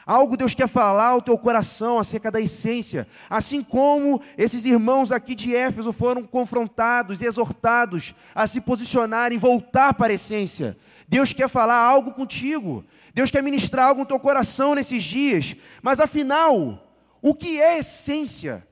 Algo 0.06 0.38
Deus 0.38 0.54
quer 0.54 0.68
falar 0.68 1.08
ao 1.08 1.22
teu 1.22 1.36
coração 1.36 1.98
acerca 1.98 2.30
da 2.30 2.40
essência. 2.40 3.08
Assim 3.28 3.64
como 3.64 4.22
esses 4.38 4.64
irmãos 4.64 5.12
aqui 5.12 5.34
de 5.34 5.56
Éfeso 5.56 5.92
foram 5.92 6.22
confrontados 6.22 7.22
e 7.22 7.26
exortados 7.26 8.14
a 8.36 8.46
se 8.46 8.62
posicionarem, 8.62 9.40
voltar 9.40 9.96
para 9.96 10.14
a 10.14 10.16
essência. 10.16 10.78
Deus 11.08 11.34
quer 11.34 11.50
falar 11.50 11.78
algo 11.78 12.12
contigo. 12.14 12.86
Deus 13.16 13.32
quer 13.32 13.42
ministrar 13.42 13.88
algo 13.88 14.02
no 14.02 14.08
teu 14.08 14.20
coração 14.20 14.76
nesses 14.76 15.02
dias. 15.02 15.56
Mas 15.82 16.00
afinal, 16.00 16.88
o 17.20 17.34
que 17.34 17.60
é 17.60 17.80
essência? 17.80 18.68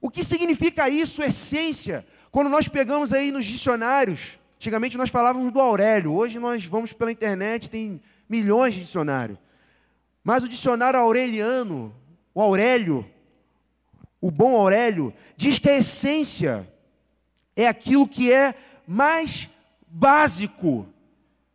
O 0.00 0.08
que 0.08 0.24
significa 0.24 0.88
isso, 0.88 1.22
essência? 1.22 2.06
Quando 2.30 2.48
nós 2.48 2.68
pegamos 2.68 3.12
aí 3.12 3.30
nos 3.30 3.44
dicionários, 3.44 4.38
antigamente 4.58 4.98
nós 4.98 5.08
falávamos 5.08 5.52
do 5.52 5.60
Aurélio, 5.60 6.12
hoje 6.12 6.40
nós 6.40 6.64
vamos 6.64 6.92
pela 6.92 7.12
internet, 7.12 7.70
tem 7.70 8.02
milhões 8.28 8.74
de 8.74 8.80
dicionários. 8.80 9.38
Mas 10.24 10.42
o 10.42 10.48
dicionário 10.48 10.98
aureliano, 10.98 11.94
o 12.34 12.42
Aurélio, 12.42 13.08
o 14.20 14.32
bom 14.32 14.56
Aurélio, 14.56 15.14
diz 15.36 15.60
que 15.60 15.70
a 15.70 15.78
essência 15.78 16.68
é 17.54 17.68
aquilo 17.68 18.08
que 18.08 18.32
é 18.32 18.52
mais 18.84 19.48
básico. 19.86 20.88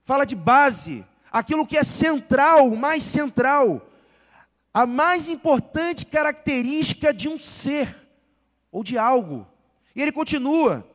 Fala 0.06 0.26
de 0.26 0.36
base, 0.36 1.06
aquilo 1.30 1.68
que 1.68 1.78
é 1.78 1.84
central, 1.84 2.72
mais 2.72 3.04
central. 3.04 3.86
A 4.74 4.86
mais 4.86 5.28
importante 5.28 6.06
característica 6.06 7.14
de 7.14 7.28
um 7.28 7.38
ser 7.38 7.94
ou 8.72 8.82
de 8.82 8.98
algo. 8.98 9.46
E 9.94 10.02
ele 10.02 10.12
continua. 10.12 10.88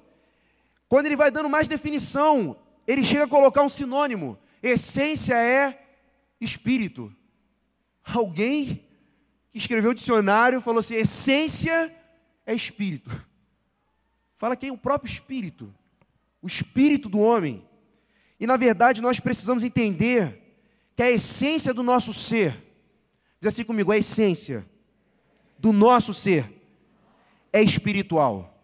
Quando 0.88 1.06
ele 1.06 1.16
vai 1.16 1.30
dando 1.30 1.50
mais 1.50 1.68
definição, 1.68 2.56
ele 2.86 3.04
chega 3.04 3.24
a 3.24 3.28
colocar 3.28 3.62
um 3.62 3.68
sinônimo. 3.68 4.38
Essência 4.62 5.34
é 5.34 5.86
espírito. 6.40 7.14
Alguém 8.04 8.86
que 9.50 9.58
escreveu 9.58 9.90
o 9.90 9.94
dicionário 9.94 10.60
falou 10.60 10.80
assim: 10.80 10.94
essência 10.94 11.94
é 12.46 12.54
espírito. 12.54 13.10
Fala 14.36 14.56
quem? 14.56 14.70
O 14.70 14.78
próprio 14.78 15.10
espírito. 15.10 15.74
O 16.40 16.46
espírito 16.46 17.08
do 17.08 17.18
homem. 17.18 17.66
E 18.40 18.46
na 18.46 18.56
verdade 18.56 19.02
nós 19.02 19.20
precisamos 19.20 19.64
entender 19.64 20.56
que 20.96 21.02
a 21.02 21.10
essência 21.10 21.74
do 21.74 21.82
nosso 21.82 22.12
ser, 22.12 22.52
diz 23.40 23.52
assim 23.52 23.64
comigo, 23.64 23.92
a 23.92 23.98
essência 23.98 24.66
do 25.58 25.72
nosso 25.72 26.14
ser 26.14 26.50
é 27.52 27.62
espiritual. 27.62 28.57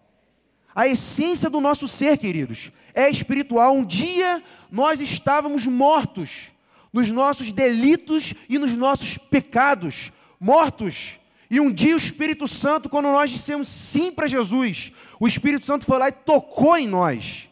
A 0.74 0.88
essência 0.88 1.48
do 1.48 1.60
nosso 1.60 1.86
ser, 1.86 2.18
queridos, 2.18 2.72
é 2.94 3.08
espiritual. 3.08 3.76
Um 3.76 3.84
dia 3.84 4.42
nós 4.70 5.00
estávamos 5.00 5.66
mortos 5.66 6.50
nos 6.92 7.10
nossos 7.10 7.52
delitos 7.52 8.34
e 8.48 8.58
nos 8.58 8.76
nossos 8.76 9.18
pecados, 9.18 10.12
mortos. 10.38 11.18
E 11.50 11.60
um 11.60 11.70
dia 11.70 11.94
o 11.94 11.98
Espírito 11.98 12.48
Santo, 12.48 12.88
quando 12.88 13.06
nós 13.06 13.30
dissemos 13.30 13.68
sim 13.68 14.10
para 14.10 14.28
Jesus, 14.28 14.92
o 15.20 15.26
Espírito 15.26 15.64
Santo 15.64 15.86
foi 15.86 15.98
lá 15.98 16.08
e 16.08 16.12
tocou 16.12 16.76
em 16.76 16.88
nós. 16.88 17.48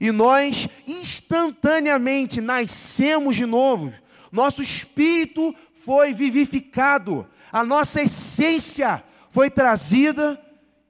E 0.00 0.10
nós 0.10 0.68
instantaneamente 0.86 2.40
nascemos 2.40 3.36
de 3.36 3.46
novo. 3.46 3.92
Nosso 4.32 4.62
espírito 4.62 5.54
foi 5.74 6.12
vivificado. 6.12 7.26
A 7.52 7.62
nossa 7.62 8.02
essência 8.02 9.04
foi 9.30 9.50
trazida 9.50 10.40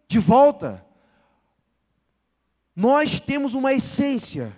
de 0.08 0.18
volta. 0.18 0.84
Nós 2.74 3.20
temos 3.20 3.54
uma 3.54 3.72
essência. 3.72 4.52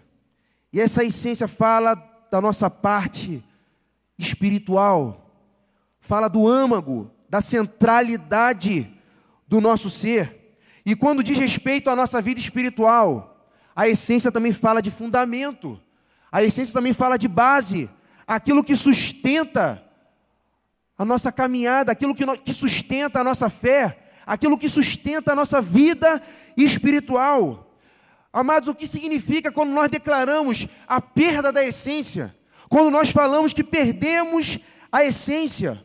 E 0.72 0.80
essa 0.80 1.04
essência 1.04 1.48
fala 1.48 1.94
da 2.30 2.40
nossa 2.40 2.68
parte 2.68 3.44
espiritual, 4.18 5.30
fala 6.00 6.28
do 6.28 6.48
âmago, 6.48 7.10
da 7.28 7.40
centralidade 7.40 8.92
do 9.46 9.60
nosso 9.60 9.90
ser. 9.90 10.58
E 10.86 10.94
quando 10.94 11.22
diz 11.22 11.38
respeito 11.38 11.90
à 11.90 11.96
nossa 11.96 12.20
vida 12.20 12.38
espiritual, 12.38 13.48
a 13.74 13.88
essência 13.88 14.30
também 14.30 14.52
fala 14.52 14.80
de 14.80 14.90
fundamento, 14.90 15.80
a 16.30 16.42
essência 16.42 16.74
também 16.74 16.92
fala 16.92 17.16
de 17.16 17.26
base, 17.26 17.88
aquilo 18.26 18.62
que 18.62 18.76
sustenta 18.76 19.82
a 20.96 21.04
nossa 21.04 21.32
caminhada, 21.32 21.92
aquilo 21.92 22.14
que, 22.14 22.24
que 22.38 22.52
sustenta 22.52 23.20
a 23.20 23.24
nossa 23.24 23.48
fé, 23.48 24.10
aquilo 24.26 24.58
que 24.58 24.68
sustenta 24.68 25.32
a 25.32 25.36
nossa 25.36 25.60
vida 25.60 26.20
espiritual. 26.56 27.63
Amados, 28.34 28.68
o 28.68 28.74
que 28.74 28.88
significa 28.88 29.52
quando 29.52 29.70
nós 29.70 29.88
declaramos 29.88 30.66
a 30.88 31.00
perda 31.00 31.52
da 31.52 31.64
essência? 31.64 32.36
Quando 32.68 32.90
nós 32.90 33.10
falamos 33.10 33.52
que 33.52 33.62
perdemos 33.62 34.58
a 34.90 35.04
essência? 35.04 35.80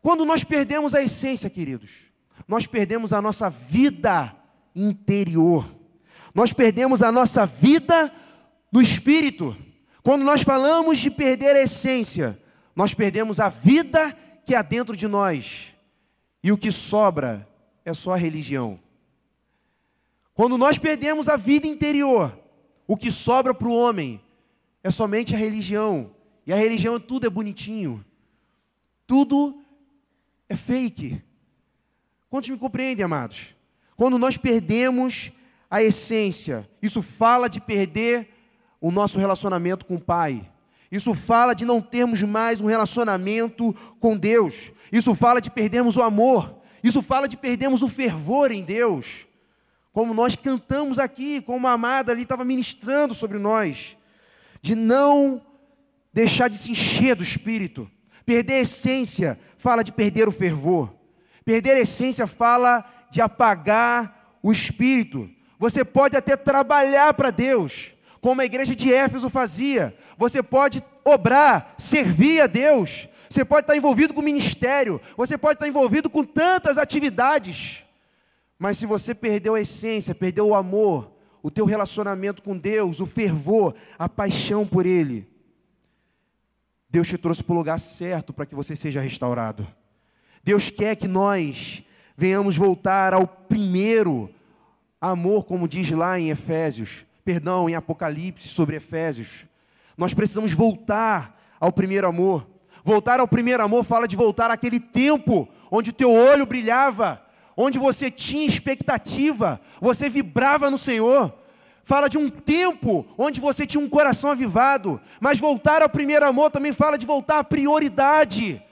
Quando 0.00 0.24
nós 0.24 0.42
perdemos 0.42 0.94
a 0.94 1.02
essência, 1.02 1.50
queridos, 1.50 2.06
nós 2.48 2.66
perdemos 2.66 3.12
a 3.12 3.20
nossa 3.20 3.50
vida 3.50 4.34
interior. 4.74 5.70
Nós 6.34 6.54
perdemos 6.54 7.02
a 7.02 7.12
nossa 7.12 7.44
vida 7.44 8.10
no 8.72 8.80
espírito. 8.80 9.54
Quando 10.02 10.24
nós 10.24 10.40
falamos 10.40 10.96
de 10.96 11.10
perder 11.10 11.56
a 11.56 11.62
essência, 11.62 12.40
nós 12.74 12.94
perdemos 12.94 13.38
a 13.38 13.50
vida 13.50 14.16
que 14.46 14.54
há 14.54 14.62
dentro 14.62 14.96
de 14.96 15.06
nós. 15.06 15.74
E 16.42 16.50
o 16.50 16.56
que 16.56 16.72
sobra 16.72 17.46
é 17.84 17.92
só 17.92 18.14
a 18.14 18.16
religião. 18.16 18.85
Quando 20.36 20.58
nós 20.58 20.76
perdemos 20.76 21.30
a 21.30 21.36
vida 21.36 21.66
interior, 21.66 22.38
o 22.86 22.94
que 22.94 23.10
sobra 23.10 23.54
para 23.54 23.68
o 23.68 23.74
homem 23.74 24.20
é 24.84 24.90
somente 24.90 25.34
a 25.34 25.38
religião. 25.38 26.10
E 26.46 26.52
a 26.52 26.56
religião 26.56 27.00
tudo 27.00 27.26
é 27.26 27.30
bonitinho. 27.30 28.04
Tudo 29.06 29.58
é 30.46 30.54
fake. 30.54 31.22
Quantos 32.28 32.50
me 32.50 32.58
compreendem, 32.58 33.02
amados? 33.02 33.54
Quando 33.96 34.18
nós 34.18 34.36
perdemos 34.36 35.32
a 35.70 35.82
essência, 35.82 36.68
isso 36.82 37.00
fala 37.00 37.48
de 37.48 37.58
perder 37.58 38.28
o 38.78 38.90
nosso 38.90 39.18
relacionamento 39.18 39.86
com 39.86 39.94
o 39.94 40.00
Pai. 40.00 40.46
Isso 40.92 41.14
fala 41.14 41.54
de 41.54 41.64
não 41.64 41.80
termos 41.80 42.22
mais 42.22 42.60
um 42.60 42.66
relacionamento 42.66 43.74
com 43.98 44.14
Deus. 44.14 44.70
Isso 44.92 45.14
fala 45.14 45.40
de 45.40 45.50
perdermos 45.50 45.96
o 45.96 46.02
amor. 46.02 46.54
Isso 46.84 47.00
fala 47.00 47.26
de 47.26 47.38
perdermos 47.38 47.80
o 47.80 47.88
fervor 47.88 48.52
em 48.52 48.62
Deus 48.62 49.25
como 49.96 50.12
nós 50.12 50.36
cantamos 50.36 50.98
aqui, 50.98 51.40
como 51.40 51.66
a 51.66 51.72
amada 51.72 52.12
ali 52.12 52.24
estava 52.24 52.44
ministrando 52.44 53.14
sobre 53.14 53.38
nós, 53.38 53.96
de 54.60 54.74
não 54.74 55.40
deixar 56.12 56.50
de 56.50 56.58
se 56.58 56.70
encher 56.70 57.16
do 57.16 57.22
Espírito. 57.22 57.90
Perder 58.26 58.56
a 58.56 58.60
essência 58.60 59.40
fala 59.56 59.82
de 59.82 59.90
perder 59.90 60.28
o 60.28 60.32
fervor. 60.32 60.92
Perder 61.46 61.76
a 61.76 61.80
essência 61.80 62.26
fala 62.26 62.84
de 63.10 63.22
apagar 63.22 64.36
o 64.42 64.52
Espírito. 64.52 65.30
Você 65.58 65.82
pode 65.82 66.14
até 66.14 66.36
trabalhar 66.36 67.14
para 67.14 67.30
Deus, 67.30 67.92
como 68.20 68.42
a 68.42 68.44
igreja 68.44 68.76
de 68.76 68.92
Éfeso 68.92 69.30
fazia. 69.30 69.96
Você 70.18 70.42
pode 70.42 70.84
obrar, 71.06 71.74
servir 71.78 72.42
a 72.42 72.46
Deus. 72.46 73.08
Você 73.30 73.46
pode 73.46 73.62
estar 73.62 73.74
envolvido 73.74 74.12
com 74.12 74.20
o 74.20 74.24
ministério. 74.24 75.00
Você 75.16 75.38
pode 75.38 75.54
estar 75.54 75.66
envolvido 75.66 76.10
com 76.10 76.22
tantas 76.22 76.76
atividades. 76.76 77.85
Mas 78.58 78.78
se 78.78 78.86
você 78.86 79.14
perdeu 79.14 79.54
a 79.54 79.60
essência, 79.60 80.14
perdeu 80.14 80.48
o 80.48 80.54
amor, 80.54 81.12
o 81.42 81.50
teu 81.50 81.64
relacionamento 81.64 82.42
com 82.42 82.56
Deus, 82.56 83.00
o 83.00 83.06
fervor, 83.06 83.74
a 83.98 84.08
paixão 84.08 84.66
por 84.66 84.86
Ele, 84.86 85.28
Deus 86.88 87.08
te 87.08 87.18
trouxe 87.18 87.42
para 87.42 87.52
o 87.52 87.56
lugar 87.58 87.78
certo 87.78 88.32
para 88.32 88.46
que 88.46 88.54
você 88.54 88.74
seja 88.74 89.00
restaurado. 89.00 89.66
Deus 90.42 90.70
quer 90.70 90.96
que 90.96 91.06
nós 91.06 91.82
venhamos 92.16 92.56
voltar 92.56 93.12
ao 93.12 93.26
primeiro 93.26 94.30
amor, 95.00 95.44
como 95.44 95.68
diz 95.68 95.90
lá 95.90 96.18
em 96.18 96.30
Efésios, 96.30 97.04
perdão, 97.24 97.68
em 97.68 97.74
Apocalipse 97.74 98.48
sobre 98.48 98.76
Efésios. 98.76 99.44
Nós 99.96 100.14
precisamos 100.14 100.52
voltar 100.52 101.38
ao 101.60 101.72
primeiro 101.72 102.06
amor. 102.06 102.46
Voltar 102.84 103.20
ao 103.20 103.28
primeiro 103.28 103.62
amor 103.62 103.84
fala 103.84 104.06
de 104.06 104.16
voltar 104.16 104.50
àquele 104.50 104.78
tempo 104.78 105.48
onde 105.70 105.90
o 105.90 105.92
teu 105.92 106.10
olho 106.10 106.46
brilhava, 106.46 107.20
onde 107.56 107.78
você 107.78 108.10
tinha 108.10 108.46
expectativa, 108.46 109.60
você 109.80 110.08
vibrava 110.08 110.70
no 110.70 110.76
Senhor. 110.76 111.32
Fala 111.82 112.08
de 112.08 112.18
um 112.18 112.28
tempo 112.28 113.06
onde 113.16 113.40
você 113.40 113.66
tinha 113.66 113.82
um 113.82 113.88
coração 113.88 114.30
avivado, 114.30 115.00
mas 115.20 115.38
voltar 115.38 115.82
ao 115.82 115.88
primeiro 115.88 116.26
amor 116.26 116.50
também 116.50 116.72
fala 116.72 116.98
de 116.98 117.06
voltar 117.06 117.38
à 117.38 117.44
prioridade. 117.44 118.62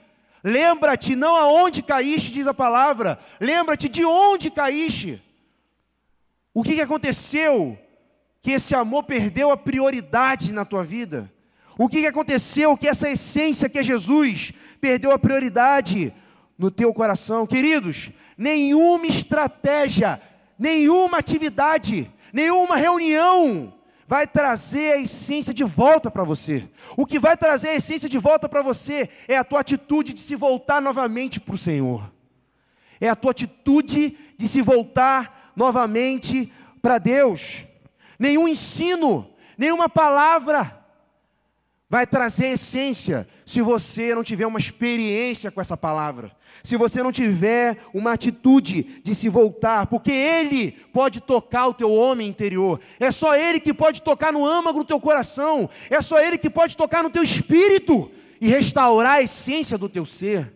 Lembra-te 0.43 1.15
não 1.15 1.35
aonde 1.35 1.81
caíste, 1.81 2.29
diz 2.29 2.45
a 2.45 2.53
palavra, 2.53 3.17
lembra-te 3.39 3.89
de 3.89 4.05
onde 4.05 4.51
caíste. 4.51 5.21
O 6.53 6.61
que, 6.61 6.75
que 6.75 6.81
aconteceu 6.81 7.77
que 8.41 8.51
esse 8.51 8.75
amor 8.75 9.03
perdeu 9.03 9.49
a 9.49 9.57
prioridade 9.57 10.53
na 10.53 10.63
tua 10.63 10.83
vida? 10.83 11.31
O 11.77 11.89
que, 11.89 12.01
que 12.01 12.07
aconteceu 12.07 12.77
que 12.77 12.87
essa 12.87 13.09
essência 13.09 13.67
que 13.67 13.79
é 13.79 13.83
Jesus 13.83 14.53
perdeu 14.79 15.11
a 15.11 15.19
prioridade 15.19 16.13
no 16.57 16.71
teu 16.71 16.93
coração? 16.93 17.45
Queridos, 17.45 18.11
nenhuma 18.37 19.07
estratégia, 19.07 20.21
nenhuma 20.57 21.17
atividade, 21.17 22.11
nenhuma 22.31 22.75
reunião 22.75 23.73
vai 24.07 24.27
trazer 24.27 24.93
a 24.93 25.01
essência 25.01 25.53
de 25.53 25.63
volta 25.63 26.11
para 26.11 26.23
você. 26.23 26.67
O 26.95 27.05
que 27.05 27.17
vai 27.17 27.35
trazer 27.35 27.69
a 27.69 27.75
essência 27.75 28.07
de 28.07 28.17
volta 28.17 28.47
para 28.47 28.61
você 28.61 29.09
é 29.27 29.37
a 29.37 29.43
tua 29.43 29.61
atitude 29.61 30.13
de 30.13 30.19
se 30.19 30.35
voltar 30.35 30.81
novamente 30.81 31.39
para 31.39 31.55
o 31.55 31.57
Senhor. 31.57 32.11
É 33.01 33.09
a 33.09 33.15
tua 33.15 33.31
atitude 33.31 34.17
de 34.37 34.47
se 34.47 34.61
voltar 34.61 35.51
novamente 35.55 36.51
para 36.81 36.97
Deus. 36.97 37.65
Nenhum 38.17 38.47
ensino, 38.47 39.27
nenhuma 39.57 39.89
palavra 39.89 40.84
vai 41.89 42.07
trazer 42.07 42.47
essência 42.47 43.27
se 43.45 43.61
você 43.61 44.15
não 44.15 44.23
tiver 44.23 44.47
uma 44.47 44.59
experiência 44.59 45.51
com 45.51 45.61
essa 45.61 45.77
palavra. 45.77 46.35
Se 46.63 46.77
você 46.77 47.03
não 47.03 47.11
tiver 47.11 47.77
uma 47.93 48.13
atitude 48.13 49.01
de 49.03 49.13
se 49.13 49.29
voltar, 49.29 49.85
porque 49.85 50.11
Ele 50.11 50.71
pode 50.91 51.21
tocar 51.21 51.67
o 51.67 51.73
teu 51.73 51.91
homem 51.91 52.27
interior, 52.27 52.79
é 52.99 53.11
só 53.11 53.35
Ele 53.35 53.59
que 53.59 53.73
pode 53.73 54.01
tocar 54.01 54.33
no 54.33 54.45
âmago 54.45 54.79
do 54.79 54.85
teu 54.85 54.99
coração, 54.99 55.69
é 55.89 56.01
só 56.01 56.19
Ele 56.19 56.37
que 56.37 56.49
pode 56.49 56.75
tocar 56.75 57.03
no 57.03 57.09
teu 57.09 57.23
espírito 57.23 58.11
e 58.41 58.47
restaurar 58.47 59.17
a 59.17 59.21
essência 59.21 59.77
do 59.77 59.87
teu 59.87 60.05
ser. 60.05 60.53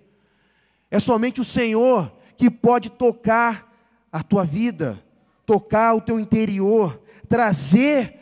É 0.89 0.99
somente 0.99 1.39
o 1.39 1.45
Senhor 1.45 2.11
que 2.35 2.49
pode 2.49 2.89
tocar 2.89 3.71
a 4.11 4.23
tua 4.23 4.43
vida, 4.43 5.03
tocar 5.45 5.93
o 5.93 6.01
teu 6.01 6.19
interior, 6.19 6.99
trazer 7.27 8.19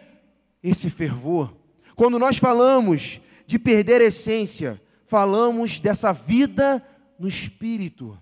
esse 0.62 0.90
fervor. 0.90 1.57
Quando 1.98 2.20
nós 2.20 2.38
falamos 2.38 3.20
de 3.48 3.58
perder 3.58 4.02
a 4.02 4.06
essência, 4.06 4.80
falamos 5.08 5.80
dessa 5.80 6.14
vida 6.14 6.88
no 7.18 7.28
espírito, 7.28 8.16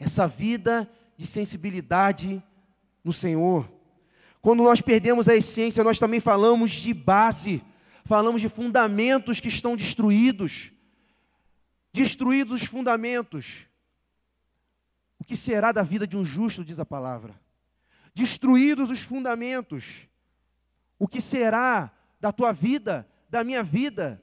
essa 0.00 0.26
vida 0.26 0.90
de 1.16 1.24
sensibilidade 1.24 2.42
no 3.04 3.12
Senhor. 3.12 3.70
Quando 4.40 4.64
nós 4.64 4.80
perdemos 4.80 5.28
a 5.28 5.36
essência, 5.36 5.84
nós 5.84 6.00
também 6.00 6.18
falamos 6.18 6.72
de 6.72 6.92
base, 6.92 7.62
falamos 8.04 8.40
de 8.40 8.48
fundamentos 8.48 9.38
que 9.38 9.46
estão 9.46 9.76
destruídos. 9.76 10.72
Destruídos 11.92 12.62
os 12.62 12.66
fundamentos. 12.66 13.68
O 15.20 15.24
que 15.24 15.36
será 15.36 15.70
da 15.70 15.84
vida 15.84 16.04
de 16.04 16.16
um 16.16 16.24
justo, 16.24 16.64
diz 16.64 16.80
a 16.80 16.84
palavra? 16.84 17.40
Destruídos 18.12 18.90
os 18.90 18.98
fundamentos. 18.98 20.08
O 20.98 21.06
que 21.06 21.20
será 21.20 21.92
da 22.20 22.32
tua 22.32 22.52
vida, 22.52 23.08
da 23.28 23.44
minha 23.44 23.62
vida, 23.62 24.22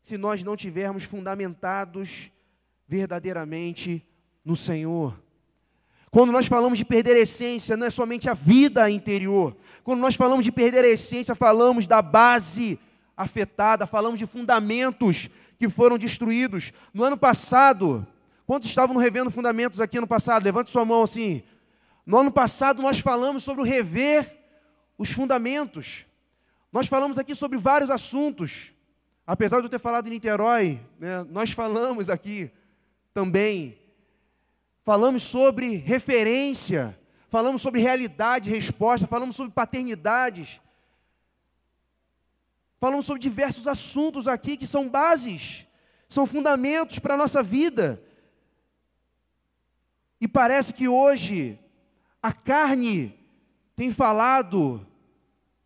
se 0.00 0.16
nós 0.16 0.44
não 0.44 0.56
tivermos 0.56 1.04
fundamentados 1.04 2.30
verdadeiramente 2.86 4.06
no 4.44 4.54
Senhor. 4.54 5.18
Quando 6.10 6.30
nós 6.30 6.46
falamos 6.46 6.78
de 6.78 6.84
perder 6.84 7.16
a 7.16 7.20
essência, 7.20 7.76
não 7.76 7.86
é 7.86 7.90
somente 7.90 8.30
a 8.30 8.34
vida 8.34 8.88
interior. 8.88 9.56
Quando 9.82 10.00
nós 10.00 10.14
falamos 10.14 10.44
de 10.44 10.52
perder 10.52 10.84
a 10.84 10.88
essência, 10.88 11.34
falamos 11.34 11.88
da 11.88 12.00
base 12.00 12.78
afetada, 13.16 13.86
falamos 13.86 14.18
de 14.18 14.26
fundamentos 14.26 15.28
que 15.58 15.68
foram 15.68 15.98
destruídos. 15.98 16.72
No 16.92 17.02
ano 17.02 17.16
passado, 17.16 18.06
quantos 18.46 18.68
estavam 18.68 18.96
revendo 18.96 19.30
fundamentos 19.30 19.80
aqui 19.80 19.98
no 19.98 20.06
passado? 20.06 20.44
Levante 20.44 20.70
sua 20.70 20.84
mão 20.84 21.02
assim. 21.02 21.42
No 22.06 22.18
ano 22.18 22.30
passado 22.30 22.82
nós 22.82 23.00
falamos 23.00 23.42
sobre 23.42 23.62
o 23.62 23.66
rever 23.66 24.38
os 24.98 25.10
fundamentos. 25.10 26.06
Nós 26.74 26.88
falamos 26.88 27.18
aqui 27.18 27.36
sobre 27.36 27.56
vários 27.56 27.88
assuntos. 27.88 28.72
Apesar 29.24 29.60
de 29.60 29.66
eu 29.66 29.70
ter 29.70 29.78
falado 29.78 30.08
em 30.08 30.10
Niterói, 30.10 30.80
né, 30.98 31.22
nós 31.30 31.52
falamos 31.52 32.10
aqui 32.10 32.50
também. 33.12 33.78
Falamos 34.82 35.22
sobre 35.22 35.76
referência, 35.76 36.98
falamos 37.30 37.62
sobre 37.62 37.80
realidade 37.80 38.50
resposta, 38.50 39.06
falamos 39.06 39.36
sobre 39.36 39.52
paternidades. 39.52 40.60
Falamos 42.80 43.06
sobre 43.06 43.22
diversos 43.22 43.68
assuntos 43.68 44.26
aqui 44.26 44.56
que 44.56 44.66
são 44.66 44.88
bases, 44.88 45.64
são 46.08 46.26
fundamentos 46.26 46.98
para 46.98 47.14
a 47.14 47.16
nossa 47.16 47.40
vida. 47.40 48.02
E 50.20 50.26
parece 50.26 50.74
que 50.74 50.88
hoje 50.88 51.56
a 52.20 52.32
carne 52.32 53.16
tem 53.76 53.92
falado 53.92 54.84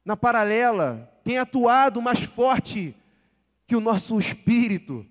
na 0.09 0.17
paralela, 0.17 1.13
tem 1.23 1.37
atuado 1.37 2.01
mais 2.01 2.23
forte 2.23 2.97
que 3.67 3.77
o 3.77 3.81
nosso 3.81 4.19
espírito. 4.19 5.07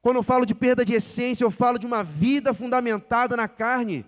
Quando 0.00 0.16
eu 0.16 0.22
falo 0.22 0.46
de 0.46 0.54
perda 0.54 0.86
de 0.86 0.94
essência, 0.94 1.44
eu 1.44 1.50
falo 1.50 1.78
de 1.78 1.84
uma 1.84 2.02
vida 2.02 2.54
fundamentada 2.54 3.36
na 3.36 3.46
carne. 3.46 4.06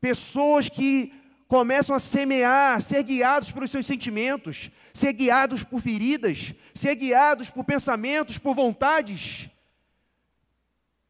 Pessoas 0.00 0.68
que 0.68 1.12
começam 1.48 1.96
a 1.96 1.98
semear, 1.98 2.80
ser 2.80 3.02
guiados 3.02 3.50
pelos 3.50 3.72
seus 3.72 3.84
sentimentos, 3.84 4.70
ser 4.92 5.12
guiados 5.12 5.64
por 5.64 5.80
feridas, 5.80 6.54
ser 6.72 6.94
guiados 6.94 7.50
por 7.50 7.64
pensamentos, 7.64 8.38
por 8.38 8.54
vontades. 8.54 9.50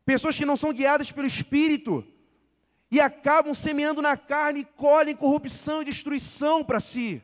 Pessoas 0.07 0.35
que 0.35 0.47
não 0.47 0.57
são 0.57 0.73
guiadas 0.73 1.13
pelo 1.13 1.27
Espírito 1.27 2.03
e 2.91 3.03
acabam 3.03 3.53
semeando 3.53 4.01
na 4.01 4.17
carne 4.17 4.61
e 4.61 4.65
colhem 4.65 5.15
corrupção 5.15 5.83
e 5.83 5.85
destruição 5.85 6.65
para 6.65 6.81
si. 6.81 7.23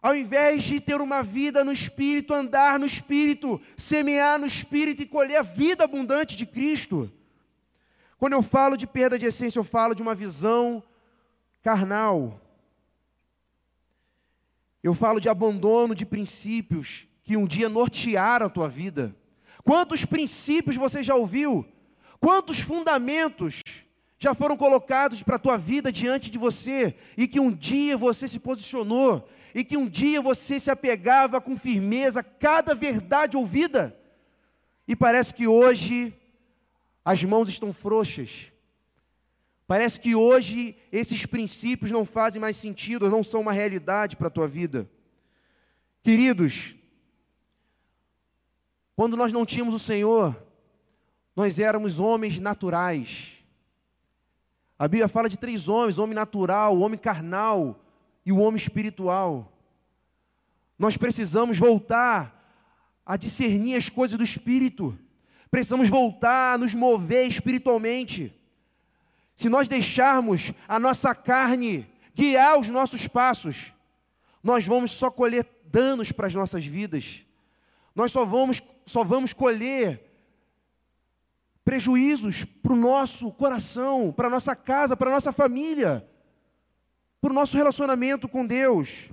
Ao 0.00 0.14
invés 0.14 0.62
de 0.62 0.80
ter 0.80 1.00
uma 1.00 1.22
vida 1.22 1.64
no 1.64 1.72
Espírito, 1.72 2.32
andar 2.32 2.78
no 2.78 2.86
Espírito, 2.86 3.60
semear 3.76 4.38
no 4.38 4.46
Espírito 4.46 5.02
e 5.02 5.06
colher 5.06 5.36
a 5.36 5.42
vida 5.42 5.84
abundante 5.84 6.36
de 6.36 6.46
Cristo. 6.46 7.12
Quando 8.16 8.32
eu 8.32 8.42
falo 8.42 8.76
de 8.76 8.86
perda 8.86 9.18
de 9.18 9.26
essência, 9.26 9.58
eu 9.58 9.64
falo 9.64 9.94
de 9.94 10.02
uma 10.02 10.14
visão 10.14 10.82
carnal. 11.62 12.40
Eu 14.82 14.94
falo 14.94 15.20
de 15.20 15.28
abandono 15.28 15.94
de 15.94 16.06
princípios 16.06 17.06
que 17.24 17.36
um 17.36 17.46
dia 17.46 17.68
nortearam 17.68 18.46
a 18.46 18.50
tua 18.50 18.68
vida. 18.68 19.14
Quantos 19.64 20.04
princípios 20.04 20.76
você 20.76 21.02
já 21.02 21.14
ouviu? 21.14 21.66
Quantos 22.20 22.60
fundamentos 22.60 23.62
já 24.18 24.34
foram 24.34 24.56
colocados 24.56 25.22
para 25.22 25.36
a 25.36 25.38
tua 25.38 25.56
vida 25.56 25.92
diante 25.92 26.30
de 26.30 26.38
você 26.38 26.94
e 27.16 27.28
que 27.28 27.38
um 27.38 27.52
dia 27.52 27.96
você 27.96 28.26
se 28.26 28.40
posicionou 28.40 29.28
e 29.54 29.64
que 29.64 29.76
um 29.76 29.88
dia 29.88 30.20
você 30.20 30.58
se 30.58 30.70
apegava 30.70 31.40
com 31.40 31.56
firmeza 31.56 32.20
a 32.20 32.24
cada 32.24 32.74
verdade 32.74 33.36
ouvida, 33.36 33.98
e 34.86 34.96
parece 34.96 35.34
que 35.34 35.46
hoje 35.46 36.14
as 37.04 37.22
mãos 37.24 37.48
estão 37.48 37.72
frouxas. 37.72 38.52
Parece 39.66 40.00
que 40.00 40.14
hoje 40.14 40.76
esses 40.90 41.26
princípios 41.26 41.90
não 41.90 42.06
fazem 42.06 42.40
mais 42.40 42.56
sentido, 42.56 43.10
não 43.10 43.22
são 43.22 43.42
uma 43.42 43.52
realidade 43.52 44.16
para 44.16 44.28
a 44.28 44.30
tua 44.30 44.48
vida. 44.48 44.90
Queridos, 46.02 46.74
quando 48.96 49.16
nós 49.16 49.30
não 49.30 49.44
tínhamos 49.44 49.74
o 49.74 49.78
Senhor, 49.78 50.34
nós 51.36 51.58
éramos 51.58 52.00
homens 52.00 52.40
naturais. 52.40 53.44
A 54.78 54.88
Bíblia 54.88 55.06
fala 55.06 55.28
de 55.28 55.38
três 55.38 55.68
homens: 55.68 55.98
homem 55.98 56.14
natural, 56.14 56.78
homem 56.78 56.98
carnal 56.98 57.78
e 58.28 58.32
o 58.32 58.36
homem 58.40 58.60
espiritual. 58.60 59.50
Nós 60.78 60.98
precisamos 60.98 61.56
voltar 61.56 62.52
a 63.04 63.16
discernir 63.16 63.74
as 63.74 63.88
coisas 63.88 64.18
do 64.18 64.22
Espírito. 64.22 64.98
Precisamos 65.50 65.88
voltar 65.88 66.52
a 66.52 66.58
nos 66.58 66.74
mover 66.74 67.26
espiritualmente. 67.26 68.30
Se 69.34 69.48
nós 69.48 69.66
deixarmos 69.66 70.52
a 70.68 70.78
nossa 70.78 71.14
carne 71.14 71.90
guiar 72.14 72.58
os 72.58 72.68
nossos 72.68 73.08
passos, 73.08 73.72
nós 74.42 74.66
vamos 74.66 74.90
só 74.90 75.10
colher 75.10 75.48
danos 75.64 76.12
para 76.12 76.26
as 76.26 76.34
nossas 76.34 76.66
vidas. 76.66 77.22
Nós 77.94 78.12
só 78.12 78.26
vamos, 78.26 78.62
só 78.84 79.02
vamos 79.02 79.32
colher 79.32 80.04
prejuízos 81.64 82.44
para 82.44 82.74
o 82.74 82.76
nosso 82.76 83.32
coração, 83.32 84.12
para 84.14 84.26
a 84.26 84.30
nossa 84.30 84.54
casa, 84.54 84.94
para 84.94 85.08
a 85.08 85.14
nossa 85.14 85.32
família, 85.32 86.06
para 87.20 87.30
o 87.30 87.34
nosso 87.34 87.56
relacionamento 87.56 88.28
com 88.28 88.46
Deus. 88.46 89.10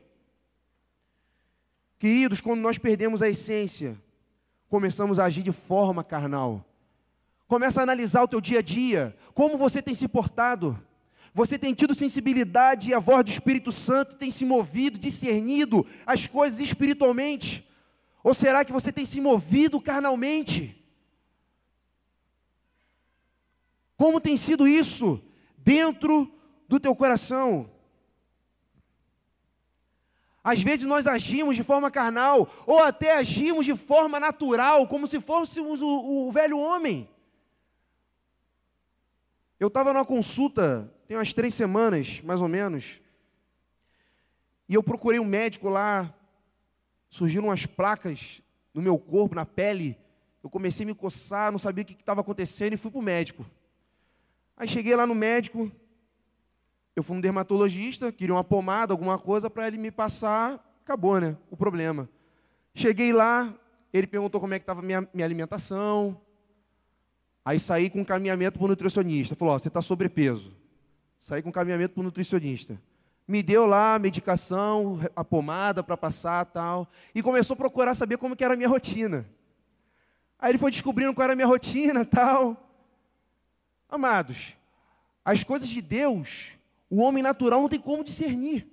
Queridos, 1.97 2.41
quando 2.41 2.61
nós 2.61 2.77
perdemos 2.77 3.21
a 3.21 3.29
essência, 3.29 3.99
começamos 4.69 5.17
a 5.17 5.25
agir 5.25 5.43
de 5.43 5.51
forma 5.51 6.03
carnal. 6.03 6.63
Começa 7.47 7.79
a 7.79 7.83
analisar 7.83 8.23
o 8.23 8.27
teu 8.27 8.41
dia 8.41 8.59
a 8.59 8.61
dia, 8.61 9.15
como 9.33 9.57
você 9.57 9.81
tem 9.81 9.93
se 9.93 10.07
portado. 10.07 10.79
Você 11.33 11.59
tem 11.59 11.73
tido 11.73 11.93
sensibilidade 11.93 12.89
e 12.89 12.93
a 12.93 12.99
voz 12.99 13.23
do 13.23 13.29
Espírito 13.29 13.71
Santo 13.71 14.15
tem 14.15 14.31
se 14.31 14.45
movido, 14.45 14.97
discernido 14.97 15.85
as 16.05 16.27
coisas 16.27 16.59
espiritualmente? 16.59 17.67
Ou 18.23 18.33
será 18.33 18.63
que 18.63 18.71
você 18.71 18.91
tem 18.91 19.05
se 19.05 19.19
movido 19.19 19.81
carnalmente? 19.81 20.81
Como 23.97 24.21
tem 24.21 24.37
sido 24.37 24.67
isso 24.67 25.21
dentro 25.57 26.31
do 26.67 26.79
teu 26.79 26.95
coração? 26.95 27.69
Às 30.45 30.61
vezes 30.61 30.85
nós 30.85 31.07
agimos 31.07 31.55
de 31.55 31.63
forma 31.63 31.89
carnal, 31.89 32.47
ou 32.67 32.77
até 32.83 33.17
agimos 33.17 33.65
de 33.65 33.75
forma 33.75 34.19
natural, 34.19 34.87
como 34.87 35.07
se 35.07 35.19
fôssemos 35.19 35.81
o, 35.81 35.87
o 36.27 36.31
velho 36.31 36.59
homem. 36.59 37.09
Eu 39.59 39.69
estava 39.69 39.91
numa 39.91 40.05
consulta, 40.05 40.93
tem 41.07 41.17
umas 41.17 41.33
três 41.33 41.55
semanas, 41.55 42.21
mais 42.21 42.43
ou 42.43 42.47
menos, 42.47 43.01
e 44.69 44.75
eu 44.75 44.83
procurei 44.83 45.19
um 45.19 45.25
médico 45.25 45.67
lá, 45.67 46.13
surgiram 47.09 47.45
umas 47.47 47.65
placas 47.65 48.39
no 48.71 48.83
meu 48.83 48.99
corpo, 48.99 49.33
na 49.33 49.47
pele, 49.47 49.97
eu 50.43 50.49
comecei 50.49 50.83
a 50.83 50.87
me 50.87 50.93
coçar, 50.93 51.51
não 51.51 51.57
sabia 51.57 51.81
o 51.83 51.87
que 51.87 51.93
estava 51.93 52.21
acontecendo 52.21 52.73
e 52.73 52.77
fui 52.77 52.91
para 52.91 52.99
o 52.99 53.03
médico. 53.03 53.43
Aí 54.55 54.67
cheguei 54.67 54.95
lá 54.95 55.07
no 55.07 55.15
médico, 55.15 55.71
eu 56.95 57.03
fui 57.03 57.17
um 57.17 57.21
dermatologista, 57.21 58.11
queria 58.11 58.33
uma 58.33 58.43
pomada, 58.43 58.93
alguma 58.93 59.19
coisa 59.19 59.49
para 59.49 59.67
ele 59.67 59.77
me 59.77 59.91
passar, 59.91 60.63
acabou, 60.83 61.19
né? 61.19 61.35
O 61.51 61.57
problema. 61.57 62.09
Cheguei 62.73 63.11
lá, 63.11 63.53
ele 63.91 64.07
perguntou 64.07 64.39
como 64.39 64.53
é 64.53 64.59
que 64.59 64.63
estava 64.63 64.81
minha, 64.81 65.07
minha 65.13 65.25
alimentação. 65.25 66.19
Aí 67.43 67.59
saí 67.59 67.89
com 67.89 68.01
um 68.01 68.05
caminhamento 68.05 68.57
para 68.57 68.65
o 68.65 68.67
nutricionista. 68.69 69.35
Falou: 69.35 69.57
você 69.59 69.67
está 69.67 69.81
sobrepeso. 69.81 70.55
Saí 71.19 71.41
com 71.41 71.49
um 71.49 71.51
caminhamento 71.51 71.93
para 71.93 72.01
o 72.01 72.03
nutricionista. 72.03 72.81
Me 73.27 73.41
deu 73.41 73.65
lá 73.65 73.95
a 73.95 73.99
medicação, 73.99 74.99
a 75.15 75.23
pomada 75.23 75.83
para 75.83 75.97
passar 75.97 76.45
tal. 76.45 76.87
E 77.13 77.21
começou 77.21 77.55
a 77.55 77.57
procurar 77.57 77.93
saber 77.93 78.17
como 78.17 78.35
que 78.35 78.43
era 78.43 78.53
a 78.53 78.57
minha 78.57 78.69
rotina. 78.69 79.25
Aí 80.39 80.51
ele 80.51 80.57
foi 80.57 80.71
descobrindo 80.71 81.13
qual 81.13 81.23
era 81.23 81.33
a 81.33 81.35
minha 81.35 81.47
rotina 81.47 82.03
tal. 82.05 82.61
Amados, 83.89 84.55
as 85.23 85.43
coisas 85.43 85.69
de 85.69 85.81
Deus 85.81 86.57
o 86.89 87.01
homem 87.01 87.23
natural 87.23 87.61
não 87.61 87.69
tem 87.69 87.79
como 87.79 88.03
discernir. 88.03 88.67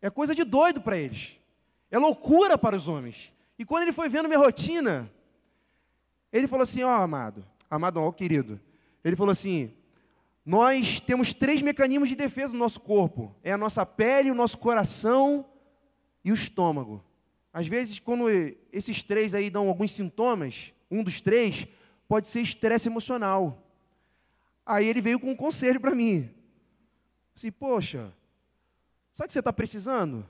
É 0.00 0.08
coisa 0.08 0.34
de 0.34 0.44
doido 0.44 0.80
para 0.80 0.96
eles. 0.96 1.38
É 1.90 1.98
loucura 1.98 2.56
para 2.56 2.76
os 2.76 2.88
homens. 2.88 3.32
E 3.58 3.64
quando 3.64 3.82
ele 3.82 3.92
foi 3.92 4.08
vendo 4.08 4.28
minha 4.28 4.38
rotina, 4.38 5.10
ele 6.32 6.46
falou 6.46 6.62
assim: 6.62 6.82
Ó, 6.82 6.88
oh, 6.88 7.02
amado, 7.02 7.44
amado, 7.68 8.00
ó, 8.00 8.12
querido. 8.12 8.60
Ele 9.04 9.16
falou 9.16 9.32
assim: 9.32 9.72
Nós 10.44 11.00
temos 11.00 11.34
três 11.34 11.62
mecanismos 11.62 12.08
de 12.08 12.14
defesa 12.14 12.52
no 12.52 12.60
nosso 12.60 12.80
corpo: 12.80 13.34
é 13.42 13.52
a 13.52 13.58
nossa 13.58 13.84
pele, 13.84 14.30
o 14.30 14.34
nosso 14.34 14.58
coração 14.58 15.44
e 16.24 16.30
o 16.30 16.34
estômago. 16.34 17.04
Às 17.52 17.66
vezes, 17.66 17.98
quando 17.98 18.28
esses 18.72 19.02
três 19.02 19.34
aí 19.34 19.50
dão 19.50 19.68
alguns 19.68 19.90
sintomas, 19.90 20.72
um 20.90 21.02
dos 21.02 21.20
três 21.20 21.66
pode 22.06 22.28
ser 22.28 22.40
estresse 22.40 22.88
emocional. 22.88 23.64
Aí 24.64 24.86
ele 24.86 25.00
veio 25.00 25.18
com 25.18 25.30
um 25.30 25.36
conselho 25.36 25.80
para 25.80 25.94
mim. 25.94 26.30
Assim, 27.38 27.52
poxa, 27.52 28.12
sabe 29.12 29.26
o 29.26 29.28
que 29.28 29.32
você 29.32 29.38
está 29.38 29.52
precisando? 29.52 30.26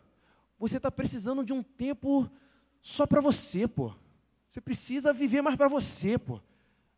Você 0.59 0.77
está 0.77 0.91
precisando 0.91 1.43
de 1.43 1.55
um 1.55 1.63
tempo 1.63 2.31
só 2.83 3.07
para 3.07 3.23
você, 3.23 3.67
pô. 3.67 3.95
Você 4.51 4.61
precisa 4.61 5.11
viver 5.11 5.41
mais 5.41 5.57
para 5.57 5.69
você, 5.69 6.19
pô. 6.19 6.39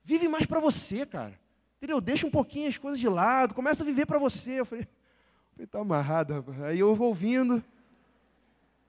Vive 0.02 0.26
mais 0.26 0.46
para 0.46 0.58
você, 0.58 1.06
cara. 1.06 1.38
Entendeu? 1.76 2.00
Deixa 2.00 2.26
um 2.26 2.30
pouquinho 2.30 2.68
as 2.68 2.76
coisas 2.76 2.98
de 2.98 3.08
lado, 3.08 3.54
começa 3.54 3.84
a 3.84 3.86
viver 3.86 4.04
para 4.04 4.18
você. 4.18 4.58
Eu 4.58 4.66
falei, 4.66 4.84
está 5.60 5.78
amarrado. 5.78 6.44
Aí 6.64 6.80
eu 6.80 6.92
vou 6.96 7.06
ouvindo. 7.06 7.62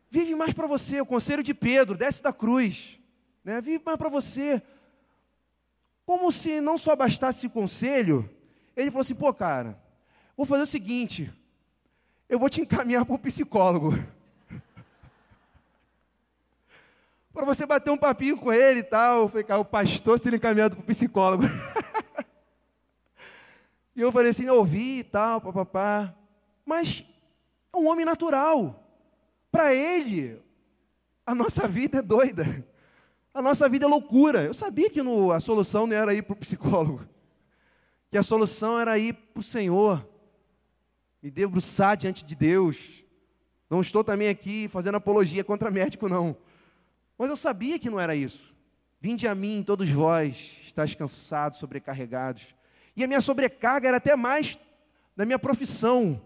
Vive 0.09 0.33
mais 0.33 0.53
para 0.53 0.65
você, 0.65 1.01
o 1.01 1.05
conselho 1.05 1.43
de 1.43 1.53
Pedro, 1.53 1.95
desce 1.95 2.23
da 2.23 2.33
cruz. 2.33 2.97
Né? 3.43 3.61
Vive 3.61 3.83
mais 3.85 3.97
para 3.99 4.09
você. 4.09 4.59
Como 6.03 6.31
se 6.31 6.59
não 6.59 6.79
só 6.79 6.95
bastasse 6.95 7.45
esse 7.45 7.49
conselho, 7.49 8.27
ele 8.75 8.89
falou 8.89 9.01
assim, 9.01 9.13
pô, 9.13 9.31
cara, 9.31 9.79
Vou 10.41 10.45
fazer 10.47 10.63
o 10.63 10.65
seguinte: 10.65 11.31
eu 12.27 12.39
vou 12.39 12.49
te 12.49 12.61
encaminhar 12.61 13.05
para 13.05 13.13
o 13.13 13.19
psicólogo. 13.19 13.93
para 17.31 17.45
você 17.45 17.63
bater 17.63 17.91
um 17.91 17.97
papinho 17.97 18.35
com 18.35 18.51
ele 18.51 18.79
e 18.79 18.83
tal. 18.83 19.21
Eu 19.21 19.29
falei, 19.29 19.43
cara, 19.43 19.61
o 19.61 19.65
pastor 19.65 20.17
sendo 20.17 20.37
encaminhado 20.37 20.75
para 20.75 20.81
o 20.81 20.87
psicólogo. 20.87 21.43
e 23.95 24.01
eu 24.01 24.11
falei 24.11 24.31
assim, 24.31 24.49
ouvi 24.49 25.01
e 25.01 25.03
tal, 25.03 25.41
papapá. 25.41 26.11
Mas 26.65 27.03
é 27.71 27.77
um 27.77 27.87
homem 27.87 28.03
natural. 28.03 28.83
Para 29.51 29.75
ele, 29.75 30.41
a 31.23 31.35
nossa 31.35 31.67
vida 31.67 31.99
é 31.99 32.01
doida. 32.01 32.65
A 33.31 33.43
nossa 33.43 33.69
vida 33.69 33.85
é 33.85 33.87
loucura. 33.87 34.41
Eu 34.41 34.55
sabia 34.55 34.89
que 34.89 35.03
no, 35.03 35.31
a 35.31 35.39
solução 35.39 35.85
não 35.85 35.95
era 35.95 36.15
ir 36.15 36.23
para 36.23 36.33
o 36.33 36.37
psicólogo. 36.37 37.07
Que 38.09 38.17
a 38.17 38.23
solução 38.23 38.79
era 38.79 38.97
ir 38.97 39.13
para 39.13 39.39
o 39.39 39.43
Senhor 39.43 40.09
me 41.21 41.29
debruçar 41.29 41.95
diante 41.95 42.25
de 42.25 42.35
Deus. 42.35 43.03
Não 43.69 43.79
estou 43.79 44.03
também 44.03 44.27
aqui 44.27 44.67
fazendo 44.67 44.95
apologia 44.95 45.43
contra 45.43 45.69
médico, 45.69 46.09
não. 46.09 46.35
Mas 47.17 47.29
eu 47.29 47.37
sabia 47.37 47.77
que 47.77 47.89
não 47.89 47.99
era 47.99 48.15
isso. 48.15 48.53
Vinde 48.99 49.27
a 49.27 49.35
mim, 49.35 49.63
todos 49.65 49.89
vós, 49.89 50.57
estáis 50.63 50.95
cansados, 50.95 51.59
sobrecarregados. 51.59 52.55
E 52.95 53.03
a 53.03 53.07
minha 53.07 53.21
sobrecarga 53.21 53.87
era 53.87 53.97
até 53.97 54.15
mais 54.15 54.57
da 55.15 55.25
minha 55.25 55.39
profissão, 55.39 56.21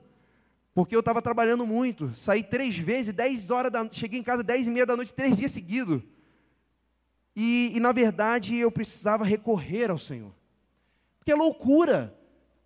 porque 0.74 0.96
eu 0.96 1.00
estava 1.00 1.22
trabalhando 1.22 1.66
muito. 1.66 2.14
Saí 2.14 2.44
três 2.44 2.78
vezes, 2.78 3.14
dez 3.14 3.50
horas 3.50 3.72
da 3.72 3.88
cheguei 3.92 4.20
em 4.20 4.24
casa 4.24 4.44
dez 4.44 4.68
e 4.68 4.70
meia 4.70 4.86
da 4.86 4.96
noite, 4.96 5.14
três 5.14 5.36
dias 5.36 5.52
seguidos. 5.52 6.02
E, 7.36 7.72
e 7.76 7.80
na 7.80 7.92
verdade 7.92 8.56
eu 8.56 8.72
precisava 8.72 9.26
recorrer 9.26 9.92
ao 9.92 9.98
Senhor. 9.98 10.34
Porque 11.20 11.32
é 11.32 11.36
loucura 11.36 12.18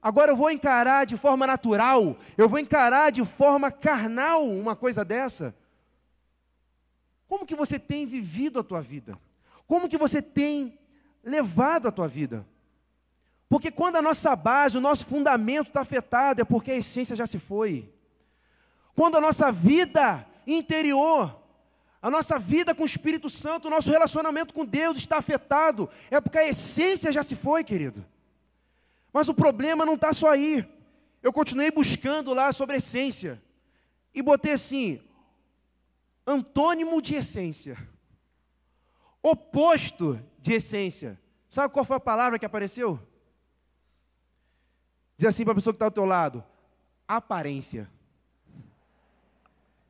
Agora 0.02 0.32
eu 0.32 0.36
vou 0.36 0.50
encarar 0.50 1.06
de 1.06 1.18
forma 1.18 1.46
natural, 1.46 2.16
eu 2.38 2.48
vou 2.48 2.58
encarar 2.58 3.12
de 3.12 3.24
forma 3.26 3.72
carnal 3.72 4.46
uma 4.48 4.76
coisa 4.76 5.04
dessa. 5.04 5.54
Como 7.28 7.46
que 7.46 7.56
você 7.56 7.78
tem 7.78 8.06
vivido 8.06 8.60
a 8.60 8.64
tua 8.64 8.82
vida? 8.82 9.20
Como 9.68 9.90
que 9.90 9.98
você 9.98 10.22
tem 10.22 10.80
levado 11.24 11.88
a 11.88 11.92
tua 11.92 12.08
vida? 12.08 12.46
Porque 13.50 13.70
quando 13.70 13.98
a 13.98 14.02
nossa 14.02 14.36
base, 14.36 14.78
o 14.78 14.82
nosso 14.82 15.06
fundamento 15.06 15.68
está 15.68 15.82
afetado, 15.82 16.42
é 16.42 16.46
porque 16.46 16.72
a 16.72 16.78
essência 16.78 17.16
já 17.16 17.28
se 17.28 17.38
foi. 17.38 17.92
Quando 18.96 19.18
a 19.18 19.22
nossa 19.22 19.52
vida 19.52 20.26
interior, 20.48 21.40
a 22.02 22.10
nossa 22.10 22.40
vida 22.40 22.74
com 22.74 22.84
o 22.84 22.86
Espírito 22.86 23.30
Santo, 23.30 23.68
o 23.68 23.72
nosso 23.72 23.92
relacionamento 23.92 24.54
com 24.54 24.64
Deus 24.64 24.98
está 24.98 25.18
afetado, 25.18 25.90
é 26.10 26.22
porque 26.22 26.38
a 26.38 26.48
essência 26.48 27.12
já 27.12 27.22
se 27.22 27.36
foi, 27.36 27.64
querido. 27.64 28.06
Mas 29.12 29.28
o 29.28 29.34
problema 29.34 29.86
não 29.86 29.96
está 29.96 30.14
só 30.14 30.30
aí. 30.30 30.68
Eu 31.22 31.34
continuei 31.34 31.72
buscando 31.72 32.34
lá 32.34 32.54
sobre 32.54 32.78
essência. 32.78 33.42
E 34.14 34.22
botei 34.22 34.54
assim: 34.54 35.02
antônimo 36.26 37.02
de 37.02 37.16
essência. 37.16 37.78
Oposto 39.22 40.20
de 40.40 40.54
essência. 40.54 41.20
Sabe 41.50 41.74
qual 41.74 41.84
foi 41.84 41.98
a 41.98 42.00
palavra 42.00 42.40
que 42.40 42.46
apareceu? 42.46 43.00
Diz 45.18 45.28
assim 45.28 45.44
para 45.44 45.52
a 45.52 45.56
pessoa 45.56 45.74
que 45.74 45.78
está 45.78 45.86
ao 45.86 45.92
teu 45.92 46.06
lado: 46.06 46.44
aparência. 47.08 47.90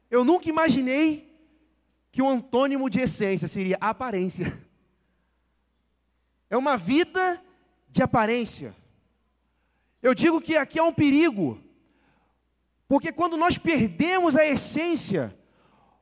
Eu 0.10 0.24
nunca 0.24 0.50
imaginei 0.50 1.30
que 2.12 2.22
o 2.22 2.28
antônimo 2.28 2.90
de 2.90 3.00
essência 3.00 3.48
seria 3.48 3.78
aparência. 3.80 4.68
É 6.50 6.58
uma 6.58 6.76
vida 6.76 7.44
de 7.90 8.02
aparência. 8.02 8.76
Eu 10.02 10.14
digo 10.14 10.42
que 10.42 10.56
aqui 10.56 10.80
há 10.80 10.84
um 10.84 10.94
perigo, 10.94 11.62
porque 12.88 13.12
quando 13.12 13.38
nós 13.38 13.58
perdemos 13.58 14.36
a 14.36 14.46
essência, 14.46 15.38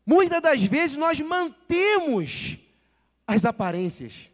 Muitas 0.08 0.42
das 0.42 0.64
vezes 0.64 0.96
nós 0.96 1.20
mantemos 1.20 2.58
as 3.28 3.44
aparências. 3.44 4.30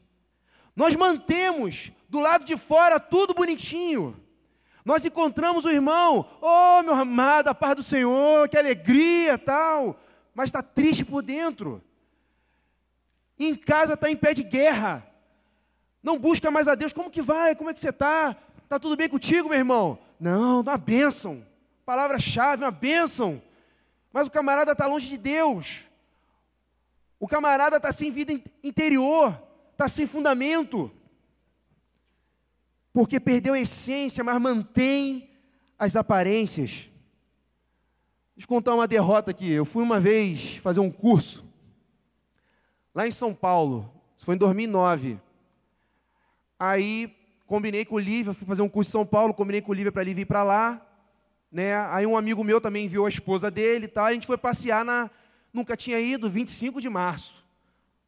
Nós 0.76 0.96
mantemos 0.96 1.92
do 2.08 2.20
lado 2.20 2.46
de 2.46 2.56
fora 2.56 3.00
tudo 3.00 3.34
bonitinho. 3.34 4.16
Nós 4.86 5.04
encontramos 5.04 5.66
o 5.66 5.72
irmão, 5.72 6.30
oh 6.40 6.84
meu 6.84 6.94
amado, 6.94 7.48
a 7.48 7.56
paz 7.56 7.76
do 7.76 7.82
Senhor, 7.82 8.48
que 8.50 8.56
alegria, 8.56 9.36
tal, 9.36 10.00
mas 10.36 10.50
está 10.50 10.62
triste 10.62 11.04
por 11.04 11.24
dentro. 11.24 11.84
Em 13.40 13.56
casa 13.56 13.96
está 13.96 14.12
em 14.12 14.16
pé 14.16 14.36
de 14.36 14.44
guerra. 14.44 15.04
Não 16.04 16.20
busca 16.20 16.52
mais 16.52 16.68
a 16.68 16.76
Deus. 16.76 16.94
Como 16.94 17.10
que 17.10 17.22
vai? 17.22 17.56
Como 17.56 17.72
é 17.72 17.74
que 17.74 17.80
você 17.80 17.90
está? 17.90 18.38
Está 18.64 18.80
tudo 18.80 18.96
bem 18.96 19.10
contigo, 19.10 19.50
meu 19.50 19.58
irmão? 19.58 20.00
Não, 20.20 20.62
uma 20.62 20.78
bênção. 20.78 21.46
Palavra-chave, 21.86 22.64
uma 22.64 22.72
bênção. 22.72 23.42
Mas 24.12 24.28
o 24.28 24.32
camarada 24.32 24.72
está 24.72 24.88
longe 24.88 25.10
de 25.10 25.18
Deus. 25.18 25.90
O 27.20 27.28
camarada 27.28 27.78
está 27.78 27.92
sem 27.92 28.12
vida 28.12 28.34
interior, 28.64 29.42
está 29.72 29.88
sem 29.88 30.06
fundamento. 30.06 30.92
Porque 32.92 33.20
perdeu 33.20 33.54
a 33.54 33.60
essência, 33.60 34.24
mas 34.24 34.40
mantém 34.40 35.30
as 35.78 35.96
aparências. 35.96 36.90
Deixa 38.36 38.46
eu 38.46 38.48
contar 38.48 38.76
uma 38.76 38.88
derrota 38.88 39.32
aqui. 39.32 39.50
Eu 39.50 39.66
fui 39.66 39.84
uma 39.84 40.00
vez 40.00 40.58
fazer 40.58 40.80
um 40.80 40.92
curso 40.92 41.44
lá 42.94 43.08
em 43.08 43.12
São 43.12 43.34
Paulo. 43.34 43.92
Isso 44.18 44.26
foi 44.26 44.36
em 44.36 44.38
2009. 44.38 45.20
Aí 46.60 47.16
combinei 47.46 47.86
com 47.86 47.96
o 47.96 48.00
Lívia, 48.00 48.34
fui 48.34 48.48
fazer 48.48 48.62
um 48.62 48.70
curso 48.70 48.90
em 48.90 48.92
São 48.92 49.06
Paulo, 49.06 49.34
combinei 49.34 49.62
com 49.62 49.72
o 49.72 49.76
Lívia 49.76 49.92
para 49.92 50.02
ele 50.02 50.14
vir 50.14 50.26
para 50.26 50.44
lá. 50.44 50.82
Né? 51.52 51.76
Aí 51.90 52.06
um 52.06 52.18
amigo 52.18 52.44
meu 52.44 52.60
também 52.60 52.86
enviou 52.86 53.06
a 53.06 53.10
esposa 53.10 53.52
dele 53.52 53.86
e 53.86 53.88
tal. 53.88 54.06
A 54.06 54.14
gente 54.14 54.28
foi 54.28 54.38
passear 54.38 54.84
na. 54.84 55.10
Nunca 55.52 55.78
tinha 55.78 56.00
ido, 56.00 56.30
25 56.30 56.82
de 56.82 56.90
março. 56.90 57.44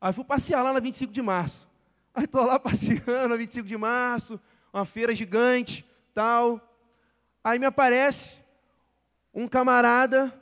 Aí 0.02 0.12
fui 0.12 0.24
passear 0.24 0.63
lá 0.63 0.74
na 0.74 0.80
25 0.80 1.13
de 1.13 1.21
março. 1.21 1.67
Aí 2.13 2.26
estou 2.26 2.43
lá 2.43 2.58
passeando 2.60 3.30
na 3.30 3.36
25 3.36 3.67
de 3.67 3.78
março, 3.78 4.39
uma 4.74 4.86
feira 4.86 5.13
gigante, 5.13 5.86
tal. 6.13 6.60
Aí 7.43 7.60
me 7.60 7.65
aparece 7.67 8.39
um 9.32 9.48
camarada 9.48 10.34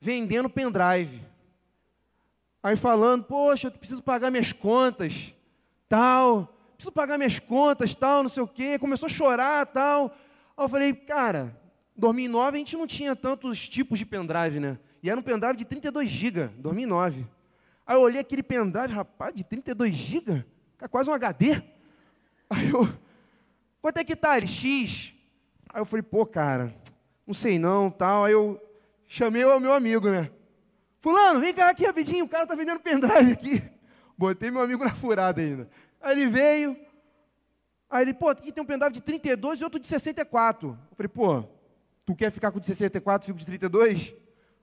vendendo 0.00 0.48
pendrive. 0.48 1.24
Aí 2.62 2.76
falando, 2.76 3.24
poxa, 3.24 3.68
eu 3.68 3.72
preciso 3.72 4.02
pagar 4.02 4.30
minhas 4.30 4.52
contas, 4.52 5.34
tal 5.88 6.55
preciso 6.76 6.92
pagar 6.92 7.18
minhas 7.18 7.38
contas, 7.38 7.94
tal, 7.94 8.22
não 8.22 8.28
sei 8.28 8.42
o 8.42 8.48
quê. 8.48 8.78
Começou 8.78 9.06
a 9.06 9.10
chorar, 9.10 9.66
tal. 9.66 10.14
Aí 10.56 10.64
eu 10.64 10.68
falei, 10.68 10.92
cara, 10.92 11.58
2009 11.96 12.56
a 12.56 12.58
gente 12.58 12.76
não 12.76 12.86
tinha 12.86 13.16
tantos 13.16 13.68
tipos 13.68 13.98
de 13.98 14.04
pendrive, 14.04 14.60
né? 14.60 14.78
E 15.02 15.10
era 15.10 15.18
um 15.18 15.22
pendrive 15.22 15.56
de 15.56 15.64
32 15.64 16.08
GB, 16.08 16.48
2009. 16.58 17.26
Aí 17.86 17.96
eu 17.96 18.00
olhei 18.00 18.20
aquele 18.20 18.42
pendrive, 18.42 18.92
rapaz, 18.92 19.34
de 19.34 19.44
32 19.44 19.94
GB? 19.94 20.44
É 20.80 20.88
quase 20.88 21.08
um 21.08 21.14
HD. 21.14 21.62
Aí 22.50 22.70
eu, 22.70 22.88
quanto 23.80 23.98
é 23.98 24.04
que 24.04 24.14
tá? 24.14 24.36
Ele, 24.36 24.46
X. 24.46 25.14
Aí 25.72 25.80
eu 25.80 25.84
falei, 25.84 26.02
pô, 26.02 26.26
cara, 26.26 26.74
não 27.26 27.34
sei 27.34 27.58
não, 27.58 27.90
tal. 27.90 28.24
Aí 28.24 28.32
eu 28.32 28.60
chamei 29.06 29.44
o 29.44 29.60
meu 29.60 29.72
amigo, 29.72 30.10
né? 30.10 30.30
Fulano, 30.98 31.40
vem 31.40 31.54
cá 31.54 31.70
aqui 31.70 31.86
rapidinho, 31.86 32.24
o 32.24 32.28
cara 32.28 32.46
tá 32.46 32.54
vendendo 32.54 32.80
pendrive 32.80 33.32
aqui. 33.32 33.62
Botei 34.18 34.50
meu 34.50 34.62
amigo 34.62 34.82
na 34.82 34.94
furada 34.94 35.40
ainda. 35.40 35.68
Aí 36.06 36.12
ele 36.12 36.26
veio, 36.28 36.78
aí 37.90 38.04
ele, 38.04 38.14
pô, 38.14 38.28
aqui 38.28 38.52
tem 38.52 38.62
um 38.62 38.66
pendrive 38.66 38.92
de 38.92 39.00
32 39.00 39.60
e 39.60 39.64
outro 39.64 39.80
de 39.80 39.88
64. 39.88 40.68
Eu 40.68 40.96
falei, 40.96 41.08
pô, 41.08 41.42
tu 42.04 42.14
quer 42.14 42.30
ficar 42.30 42.52
com 42.52 42.58
o 42.58 42.60
de 42.60 42.66
64 42.68 43.24
e 43.24 43.26
fico 43.26 43.40
de 43.40 43.46
32? 43.46 44.14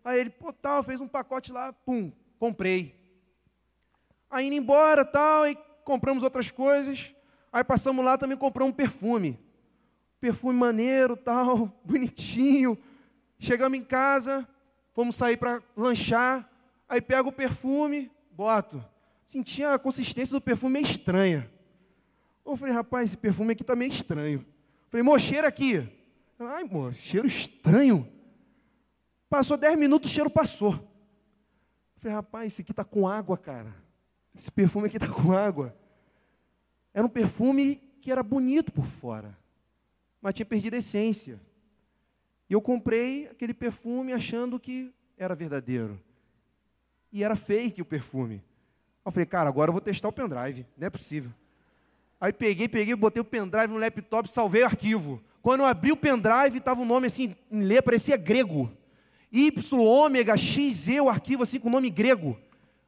Aí 0.06 0.22
ele, 0.22 0.30
pô, 0.30 0.54
tal, 0.54 0.82
fez 0.86 1.02
um 1.02 1.08
pacote 1.08 1.52
lá, 1.52 1.74
pum, 1.74 2.14
comprei. 2.40 2.98
Aí 4.30 4.48
indo 4.48 4.56
embora, 4.56 5.04
tal, 5.04 5.46
e 5.46 5.58
compramos 5.84 6.24
outras 6.24 6.50
coisas. 6.50 7.14
Aí 7.52 7.62
passamos 7.62 8.06
lá, 8.06 8.18
também 8.18 8.38
compramos 8.38 8.72
um 8.72 8.78
perfume. 8.78 9.38
Perfume 10.22 10.58
maneiro, 10.58 11.18
tal, 11.18 11.78
bonitinho. 11.84 12.78
Chegamos 13.38 13.78
em 13.78 13.84
casa, 13.84 14.48
fomos 14.94 15.18
sair 15.18 15.36
para 15.36 15.62
lanchar. 15.76 16.50
Aí 16.88 17.02
pego 17.02 17.28
o 17.28 17.34
perfume, 17.34 18.10
boto 18.32 18.93
sentia 19.34 19.74
a 19.74 19.80
consistência 19.80 20.38
do 20.38 20.42
perfume 20.42 20.74
meio 20.74 20.86
estranha. 20.86 21.52
Eu 22.46 22.56
falei, 22.56 22.72
rapaz, 22.72 23.08
esse 23.08 23.18
perfume 23.18 23.54
aqui 23.54 23.64
está 23.64 23.76
meio 23.76 23.92
estranho. 23.92 24.42
Eu 24.42 24.90
falei, 24.92 25.02
moço, 25.04 25.26
cheira 25.26 25.48
aqui. 25.48 25.90
Ai, 26.38 26.64
moço, 26.66 27.00
cheiro 27.00 27.26
estranho. 27.26 28.08
Passou 29.28 29.58
dez 29.58 29.76
minutos, 29.76 30.12
o 30.12 30.14
cheiro 30.14 30.30
passou. 30.30 30.74
Eu 30.74 32.02
falei, 32.02 32.16
rapaz, 32.16 32.54
esse 32.54 32.62
aqui 32.62 32.72
está 32.72 32.84
com 32.84 33.08
água, 33.08 33.36
cara. 33.36 33.74
Esse 34.36 34.52
perfume 34.52 34.86
aqui 34.86 34.98
está 34.98 35.10
com 35.10 35.32
água. 35.32 35.76
Era 36.94 37.08
um 37.08 37.10
perfume 37.10 37.78
que 38.02 38.12
era 38.12 38.22
bonito 38.22 38.72
por 38.72 38.86
fora, 38.86 39.36
mas 40.22 40.36
tinha 40.36 40.46
perdido 40.46 40.76
a 40.76 40.78
essência. 40.78 41.42
E 42.48 42.54
eu 42.54 42.62
comprei 42.62 43.28
aquele 43.30 43.54
perfume 43.54 44.14
achando 44.14 44.60
que 44.60 44.94
era 45.18 45.34
verdadeiro. 45.34 46.00
E 47.12 47.24
era 47.24 47.36
fake 47.36 47.82
o 47.82 47.86
perfume. 47.86 48.44
Eu 49.06 49.12
falei, 49.12 49.26
cara, 49.26 49.50
agora 49.50 49.70
eu 49.70 49.74
vou 49.74 49.82
testar 49.82 50.08
o 50.08 50.14
pendrive. 50.14 50.66
Não 50.78 50.88
é 50.88 50.90
possível. 50.90 51.32
Aí 52.20 52.32
peguei, 52.32 52.70
peguei, 52.70 52.96
botei 52.96 53.22
o 53.22 53.26
pendrive 53.26 53.74
no 53.74 53.80
laptop, 53.80 54.30
salvei 54.30 54.64
o 54.64 54.66
arquivo. 54.66 55.22
Quando 55.42 55.60
eu 55.60 55.66
abri 55.66 55.92
o 55.92 55.98
pendrive, 55.98 56.58
estava 56.58 56.80
o 56.80 56.84
um 56.84 56.86
nome 56.86 57.08
assim, 57.08 57.36
em 57.52 57.64
ler, 57.64 57.82
parecia 57.82 58.16
grego. 58.16 58.72
Y, 59.30 59.52
ômega, 59.74 60.38
XZ, 60.38 61.02
o 61.02 61.10
arquivo 61.10 61.44
assim, 61.44 61.60
com 61.60 61.70
nome 61.70 61.90
grego. 61.90 62.38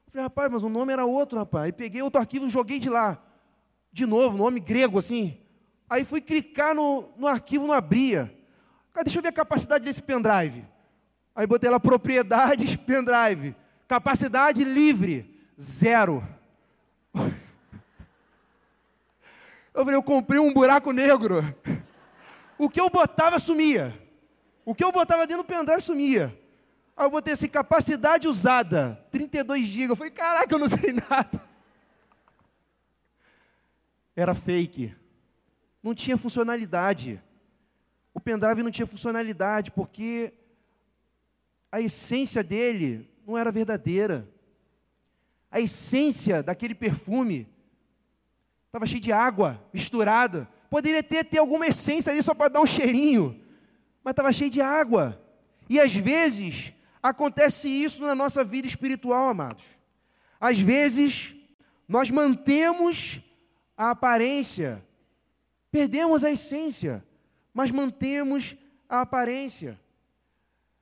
Eu 0.05 0.11
falei, 0.11 0.23
rapaz, 0.23 0.49
mas 0.49 0.63
o 0.63 0.69
nome 0.69 0.93
era 0.93 1.05
outro, 1.05 1.37
rapaz. 1.37 1.65
Aí 1.65 1.73
peguei 1.73 2.01
outro 2.01 2.21
arquivo 2.21 2.45
e 2.45 2.49
joguei 2.49 2.79
de 2.79 2.89
lá. 2.89 3.21
De 3.91 4.05
novo, 4.05 4.37
nome 4.37 4.61
grego, 4.61 4.97
assim. 4.97 5.37
Aí 5.89 6.05
fui 6.05 6.21
clicar 6.21 6.73
no, 6.73 7.09
no 7.17 7.27
arquivo, 7.27 7.67
não 7.67 7.73
abria. 7.73 8.33
Cara, 8.93 9.03
deixa 9.03 9.19
eu 9.19 9.21
ver 9.21 9.29
a 9.29 9.33
capacidade 9.33 9.83
desse 9.83 10.01
pendrive. 10.01 10.63
Aí 11.35 11.45
botei 11.45 11.69
lá, 11.69 11.77
propriedades, 11.77 12.77
pendrive. 12.87 13.53
Capacidade 13.85 14.63
livre. 14.63 15.34
Zero. 15.59 16.27
Eu 19.73 19.83
falei, 19.83 19.95
eu 19.95 20.03
comprei 20.03 20.39
um 20.39 20.53
buraco 20.53 20.91
negro. 20.91 21.41
O 22.57 22.69
que 22.69 22.79
eu 22.79 22.89
botava 22.89 23.39
sumia. 23.39 23.93
O 24.63 24.73
que 24.73 24.83
eu 24.83 24.91
botava 24.91 25.27
dentro 25.27 25.43
do 25.43 25.47
pendrive 25.47 25.81
sumia. 25.81 26.37
Aí 26.95 27.05
eu 27.05 27.11
botei 27.11 27.33
assim, 27.33 27.47
capacidade 27.47 28.27
usada, 28.27 29.05
32 29.11 29.65
GB. 29.65 29.91
Eu 29.91 29.95
falei, 29.95 30.11
caraca, 30.11 30.53
eu 30.53 30.59
não 30.59 30.69
sei 30.69 30.93
nada. 31.09 31.43
Era 34.15 34.33
fake. 34.33 34.95
Não 35.83 35.93
tinha 35.93 36.17
funcionalidade. 36.17 37.21
O 38.13 38.19
pendrive 38.21 38.63
não 38.63 38.71
tinha 38.71 38.87
funcionalidade, 38.87 39.71
porque 39.71 40.33
a 41.69 41.81
essência 41.81 42.41
dele 42.41 43.09
não 43.27 43.37
era 43.37 43.51
verdadeira 43.51 44.25
a 45.55 45.61
essência 45.61 46.43
daquele 46.43 46.75
perfume 46.75 47.47
estava 48.67 48.85
cheio 48.85 48.99
de 48.99 49.13
água 49.13 49.63
misturada. 49.73 50.49
Poderia 50.69 51.01
ter, 51.01 51.23
ter 51.23 51.37
alguma 51.37 51.65
essência 51.65 52.11
ali 52.11 52.21
só 52.21 52.33
para 52.33 52.49
dar 52.49 52.59
um 52.59 52.65
cheirinho, 52.65 53.41
mas 54.03 54.11
estava 54.11 54.33
cheio 54.33 54.49
de 54.49 54.59
água. 54.59 55.17
E 55.69 55.79
às 55.79 55.95
vezes 55.95 56.73
acontece 57.01 57.69
isso 57.69 58.03
na 58.03 58.13
nossa 58.13 58.43
vida 58.43 58.67
espiritual, 58.67 59.29
amados. 59.29 59.63
Às 60.41 60.59
vezes 60.59 61.33
nós 61.87 62.11
mantemos 62.11 63.21
a 63.77 63.91
aparência, 63.91 64.85
perdemos 65.71 66.25
a 66.25 66.31
essência, 66.31 67.01
mas 67.53 67.71
mantemos 67.71 68.57
a 68.89 68.99
aparência. 68.99 69.79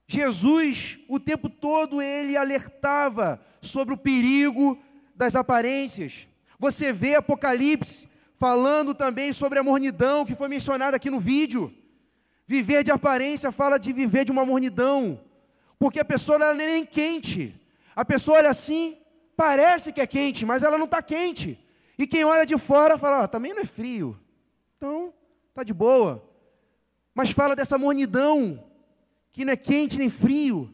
Jesus, 0.07 0.99
o 1.07 1.19
tempo 1.19 1.49
todo, 1.49 2.01
ele 2.01 2.37
alertava 2.37 3.43
sobre 3.61 3.93
o 3.93 3.97
perigo 3.97 4.77
das 5.15 5.35
aparências. 5.35 6.27
Você 6.59 6.91
vê 6.91 7.15
Apocalipse 7.15 8.07
falando 8.37 8.93
também 8.93 9.31
sobre 9.31 9.59
a 9.59 9.63
mornidão, 9.63 10.25
que 10.25 10.35
foi 10.35 10.47
mencionada 10.47 10.97
aqui 10.97 11.09
no 11.09 11.19
vídeo. 11.19 11.73
Viver 12.45 12.83
de 12.83 12.91
aparência 12.91 13.51
fala 13.51 13.77
de 13.77 13.93
viver 13.93 14.25
de 14.25 14.31
uma 14.31 14.45
mornidão, 14.45 15.19
porque 15.79 15.99
a 15.99 16.05
pessoa 16.05 16.37
não 16.37 16.47
é 16.47 16.53
nem 16.53 16.85
quente. 16.85 17.55
A 17.95 18.03
pessoa 18.03 18.39
olha 18.39 18.49
assim, 18.49 18.97
parece 19.37 19.93
que 19.93 20.01
é 20.01 20.07
quente, 20.07 20.45
mas 20.45 20.63
ela 20.63 20.77
não 20.77 20.85
está 20.85 21.01
quente. 21.01 21.59
E 21.97 22.05
quem 22.05 22.25
olha 22.25 22.45
de 22.45 22.57
fora 22.57 22.97
fala, 22.97 23.23
oh, 23.23 23.27
também 23.27 23.53
não 23.53 23.61
é 23.61 23.65
frio. 23.65 24.19
Então, 24.77 25.13
está 25.49 25.63
de 25.63 25.73
boa. 25.73 26.27
Mas 27.15 27.31
fala 27.31 27.55
dessa 27.55 27.77
mornidão, 27.77 28.61
que 29.33 29.43
não 29.43 29.51
é 29.51 29.57
quente 29.57 29.97
nem 29.97 30.09
frio. 30.09 30.73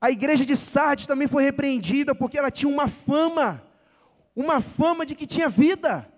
A 0.00 0.10
igreja 0.10 0.44
de 0.44 0.56
Sardes 0.56 1.06
também 1.06 1.28
foi 1.28 1.44
repreendida 1.44 2.14
porque 2.14 2.36
ela 2.36 2.50
tinha 2.50 2.68
uma 2.68 2.88
fama, 2.88 3.64
uma 4.34 4.60
fama 4.60 5.06
de 5.06 5.14
que 5.14 5.26
tinha 5.26 5.48
vida. 5.48 6.12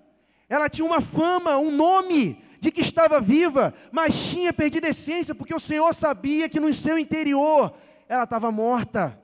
Ela 0.49 0.69
tinha 0.69 0.85
uma 0.85 1.01
fama, 1.01 1.59
um 1.59 1.71
nome 1.71 2.43
de 2.59 2.71
que 2.71 2.81
estava 2.81 3.21
viva, 3.21 3.73
mas 3.93 4.31
tinha 4.31 4.53
perdido 4.53 4.87
a 4.87 4.91
essência, 4.91 5.35
porque 5.35 5.55
o 5.55 5.61
Senhor 5.61 5.95
sabia 5.95 6.49
que 6.49 6.59
no 6.59 6.73
seu 6.75 6.99
interior 6.99 7.73
ela 8.09 8.25
estava 8.25 8.51
morta. 8.51 9.19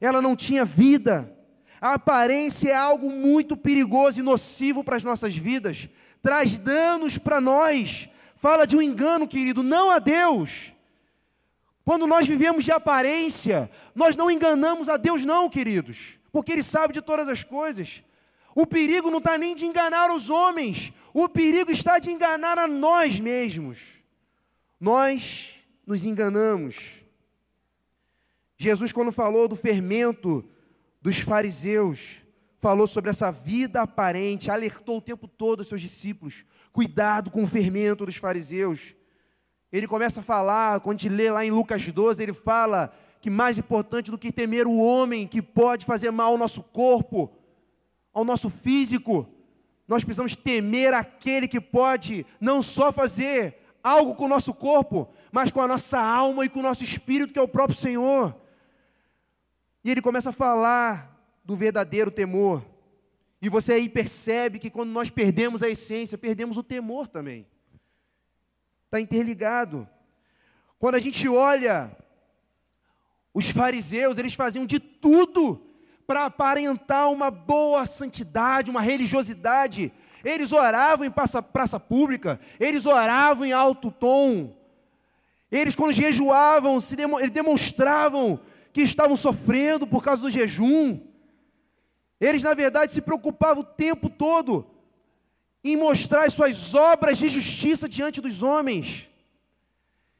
ela 0.00 0.22
não 0.22 0.36
tinha 0.36 0.64
vida. 0.64 1.36
A 1.80 1.94
aparência 1.94 2.70
é 2.70 2.74
algo 2.74 3.10
muito 3.10 3.56
perigoso 3.56 4.20
e 4.20 4.22
nocivo 4.22 4.84
para 4.84 4.96
as 4.96 5.04
nossas 5.04 5.34
vidas, 5.34 5.88
traz 6.20 6.58
danos 6.58 7.16
para 7.16 7.40
nós. 7.40 8.08
Fala 8.36 8.66
de 8.66 8.76
um 8.76 8.82
engano, 8.82 9.26
querido, 9.26 9.62
não 9.62 9.90
a 9.90 9.98
Deus. 9.98 10.72
Quando 11.90 12.06
nós 12.06 12.24
vivemos 12.24 12.62
de 12.62 12.70
aparência, 12.70 13.68
nós 13.96 14.16
não 14.16 14.30
enganamos 14.30 14.88
a 14.88 14.96
Deus, 14.96 15.24
não, 15.24 15.50
queridos, 15.50 16.20
porque 16.30 16.52
Ele 16.52 16.62
sabe 16.62 16.94
de 16.94 17.02
todas 17.02 17.26
as 17.26 17.42
coisas. 17.42 18.04
O 18.54 18.64
perigo 18.64 19.10
não 19.10 19.18
está 19.18 19.36
nem 19.36 19.56
de 19.56 19.64
enganar 19.64 20.14
os 20.14 20.30
homens, 20.30 20.92
o 21.12 21.28
perigo 21.28 21.72
está 21.72 21.98
de 21.98 22.08
enganar 22.08 22.60
a 22.60 22.68
nós 22.68 23.18
mesmos. 23.18 23.98
Nós 24.78 25.54
nos 25.84 26.04
enganamos. 26.04 27.04
Jesus, 28.56 28.92
quando 28.92 29.10
falou 29.10 29.48
do 29.48 29.56
fermento 29.56 30.48
dos 31.02 31.18
fariseus, 31.18 32.22
falou 32.60 32.86
sobre 32.86 33.10
essa 33.10 33.32
vida 33.32 33.82
aparente, 33.82 34.48
alertou 34.48 34.98
o 34.98 35.02
tempo 35.02 35.26
todo 35.26 35.58
os 35.58 35.66
seus 35.66 35.80
discípulos: 35.80 36.44
cuidado 36.72 37.32
com 37.32 37.42
o 37.42 37.48
fermento 37.48 38.06
dos 38.06 38.14
fariseus. 38.14 38.94
Ele 39.72 39.86
começa 39.86 40.20
a 40.20 40.22
falar, 40.22 40.80
quando 40.80 40.98
a 40.98 41.02
gente 41.02 41.12
lê 41.12 41.30
lá 41.30 41.44
em 41.44 41.50
Lucas 41.50 41.86
12, 41.90 42.22
ele 42.22 42.32
fala 42.32 42.92
que 43.20 43.30
mais 43.30 43.58
importante 43.58 44.10
do 44.10 44.18
que 44.18 44.32
temer 44.32 44.66
o 44.66 44.76
homem 44.78 45.26
que 45.26 45.40
pode 45.40 45.84
fazer 45.84 46.10
mal 46.10 46.32
ao 46.32 46.38
nosso 46.38 46.62
corpo, 46.62 47.30
ao 48.12 48.24
nosso 48.24 48.50
físico, 48.50 49.28
nós 49.86 50.04
precisamos 50.04 50.34
temer 50.34 50.94
aquele 50.94 51.46
que 51.46 51.60
pode 51.60 52.24
não 52.40 52.62
só 52.62 52.92
fazer 52.92 53.56
algo 53.82 54.14
com 54.14 54.24
o 54.24 54.28
nosso 54.28 54.54
corpo, 54.54 55.08
mas 55.32 55.50
com 55.50 55.60
a 55.60 55.68
nossa 55.68 56.00
alma 56.00 56.44
e 56.44 56.48
com 56.48 56.60
o 56.60 56.62
nosso 56.62 56.84
espírito, 56.84 57.32
que 57.32 57.38
é 57.38 57.42
o 57.42 57.48
próprio 57.48 57.76
Senhor. 57.76 58.34
E 59.84 59.90
ele 59.90 60.02
começa 60.02 60.30
a 60.30 60.32
falar 60.32 61.10
do 61.44 61.56
verdadeiro 61.56 62.10
temor. 62.10 62.64
E 63.42 63.48
você 63.48 63.72
aí 63.72 63.88
percebe 63.88 64.58
que 64.58 64.70
quando 64.70 64.90
nós 64.90 65.10
perdemos 65.10 65.62
a 65.62 65.68
essência, 65.68 66.18
perdemos 66.18 66.56
o 66.56 66.62
temor 66.62 67.08
também. 67.08 67.46
Está 68.90 69.00
interligado. 69.00 69.88
Quando 70.76 70.96
a 70.96 71.00
gente 71.00 71.28
olha, 71.28 71.96
os 73.32 73.48
fariseus, 73.48 74.18
eles 74.18 74.34
faziam 74.34 74.66
de 74.66 74.80
tudo 74.80 75.64
para 76.08 76.24
aparentar 76.24 77.08
uma 77.12 77.30
boa 77.30 77.86
santidade, 77.86 78.68
uma 78.68 78.80
religiosidade. 78.80 79.92
Eles 80.24 80.50
oravam 80.50 81.06
em 81.06 81.10
praça, 81.10 81.40
praça 81.40 81.78
pública, 81.78 82.40
eles 82.58 82.84
oravam 82.84 83.46
em 83.46 83.52
alto 83.52 83.92
tom. 83.92 84.56
Eles, 85.52 85.76
quando 85.76 85.92
jejuavam, 85.92 86.80
se 86.80 86.96
eles 87.00 87.30
demonstravam 87.30 88.40
que 88.72 88.82
estavam 88.82 89.14
sofrendo 89.14 89.86
por 89.86 90.02
causa 90.02 90.20
do 90.20 90.30
jejum. 90.30 90.98
Eles, 92.20 92.42
na 92.42 92.54
verdade, 92.54 92.90
se 92.90 93.00
preocupavam 93.00 93.62
o 93.62 93.66
tempo 93.66 94.10
todo 94.10 94.68
em 95.62 95.76
mostrar 95.76 96.24
as 96.24 96.34
suas 96.34 96.74
obras 96.74 97.18
de 97.18 97.28
justiça 97.28 97.88
diante 97.88 98.20
dos 98.20 98.42
homens. 98.42 99.08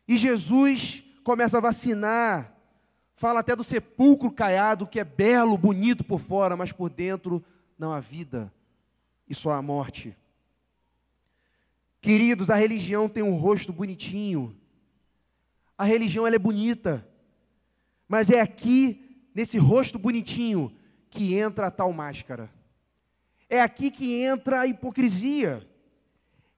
E 0.07 0.19
Jesus 0.19 1.03
começa 1.23 1.59
a 1.59 1.61
vacinar, 1.61 2.55
fala 3.15 3.41
até 3.41 3.55
do 3.55 3.65
sepulcro 3.65 4.31
caiado, 4.31 4.87
que 4.87 5.01
é 5.01 5.05
belo, 5.05 5.57
bonito 5.57 6.05
por 6.05 6.21
fora, 6.21 6.57
mas 6.57 6.73
por 6.73 6.91
dentro 6.91 7.45
não 7.79 7.93
há 7.93 8.01
vida 8.01 8.53
e 9.29 9.35
só 9.35 9.53
há 9.53 9.63
morte. 9.63 10.17
Queridos, 12.01 12.51
a 12.51 12.57
religião 12.57 13.09
tem 13.09 13.23
um 13.23 13.37
rosto 13.37 13.73
bonitinho. 13.73 14.57
A 15.79 15.85
religião 15.85 16.27
ela 16.27 16.37
é 16.37 16.39
bonita. 16.39 17.07
Mas 18.09 18.31
é 18.31 18.41
aqui, 18.41 19.29
nesse 19.35 19.59
rosto 19.59 19.99
bonitinho, 19.99 20.75
que 21.09 21.35
entra 21.35 21.69
a 21.69 21.71
tal 21.71 21.93
máscara. 21.93 22.51
É 23.51 23.61
aqui 23.61 23.91
que 23.91 24.23
entra 24.23 24.61
a 24.61 24.67
hipocrisia. 24.67 25.69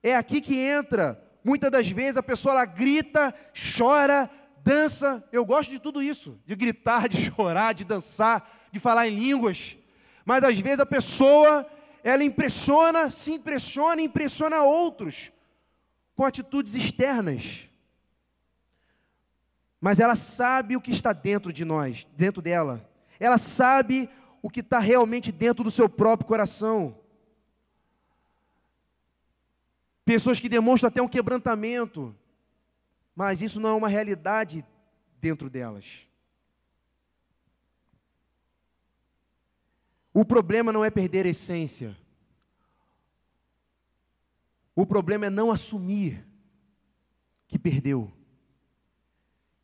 É 0.01 0.15
aqui 0.15 0.39
que 0.39 0.55
entra, 0.55 1.21
muitas 1.43 1.69
das 1.69 1.87
vezes, 1.89 2.15
a 2.15 2.23
pessoa 2.23 2.53
ela 2.53 2.65
grita, 2.65 3.33
chora, 3.77 4.29
dança. 4.63 5.27
Eu 5.31 5.45
gosto 5.45 5.71
de 5.71 5.79
tudo 5.79 6.01
isso, 6.01 6.39
de 6.45 6.55
gritar, 6.55 7.09
de 7.09 7.17
chorar, 7.17 7.73
de 7.73 7.83
dançar, 7.83 8.47
de 8.71 8.79
falar 8.79 9.07
em 9.09 9.15
línguas. 9.15 9.75
Mas 10.23 10.43
às 10.43 10.57
vezes 10.57 10.79
a 10.79 10.85
pessoa, 10.85 11.67
ela 12.03 12.23
impressiona, 12.23 13.11
se 13.11 13.31
impressiona 13.33 14.01
impressiona 14.01 14.61
outros 14.61 15.31
com 16.15 16.23
atitudes 16.23 16.75
externas 16.75 17.67
mas 19.83 19.99
ela 19.99 20.15
sabe 20.15 20.77
o 20.77 20.81
que 20.81 20.91
está 20.91 21.11
dentro 21.11 21.51
de 21.51 21.65
nós, 21.65 22.07
dentro 22.15 22.41
dela. 22.41 22.89
Ela 23.19 23.37
sabe 23.37 24.09
o 24.43 24.49
que 24.49 24.59
está 24.59 24.77
realmente 24.77 25.31
dentro 25.31 25.63
do 25.63 25.71
seu 25.71 25.87
próprio 25.87 26.27
coração. 26.27 26.99
Pessoas 30.03 30.37
que 30.37 30.49
demonstram 30.49 30.89
até 30.89 31.01
um 31.01 31.07
quebrantamento, 31.07 32.13
mas 33.15 33.41
isso 33.41 33.61
não 33.61 33.69
é 33.69 33.73
uma 33.73 33.87
realidade 33.87 34.65
dentro 35.21 35.49
delas. 35.49 36.05
O 40.13 40.25
problema 40.25 40.73
não 40.73 40.83
é 40.83 40.91
perder 40.91 41.25
a 41.25 41.29
essência. 41.29 41.97
O 44.75 44.85
problema 44.85 45.27
é 45.27 45.29
não 45.29 45.51
assumir 45.51 46.27
que 47.47 47.57
perdeu 47.57 48.11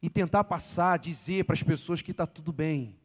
e 0.01 0.09
tentar 0.09 0.45
passar, 0.45 0.97
dizer 0.97 1.43
para 1.43 1.55
as 1.55 1.63
pessoas 1.63 2.01
que 2.01 2.11
está 2.11 2.25
tudo 2.25 2.53
bem, 2.53 2.98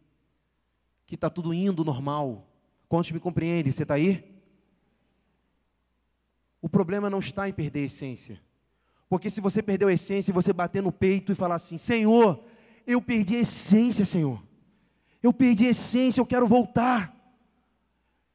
que 1.06 1.14
está 1.14 1.28
tudo 1.28 1.52
indo 1.52 1.84
normal. 1.84 2.46
Quantos 2.88 3.10
me 3.12 3.20
compreendem? 3.20 3.72
Você 3.72 3.82
está 3.82 3.94
aí? 3.94 4.34
O 6.60 6.68
problema 6.68 7.10
não 7.10 7.18
está 7.18 7.48
em 7.48 7.52
perder 7.52 7.80
a 7.80 7.84
essência. 7.84 8.40
Porque 9.08 9.28
se 9.28 9.40
você 9.40 9.62
perdeu 9.62 9.88
a 9.88 9.92
essência, 9.92 10.32
você 10.32 10.52
bater 10.52 10.82
no 10.82 10.90
peito 10.90 11.30
e 11.30 11.34
falar 11.34 11.56
assim: 11.56 11.76
Senhor, 11.76 12.42
eu 12.86 13.00
perdi 13.00 13.36
a 13.36 13.40
essência, 13.40 14.04
Senhor. 14.04 14.42
Eu 15.22 15.32
perdi 15.32 15.66
a 15.66 15.70
essência, 15.70 16.20
eu 16.20 16.26
quero 16.26 16.46
voltar. 16.46 17.14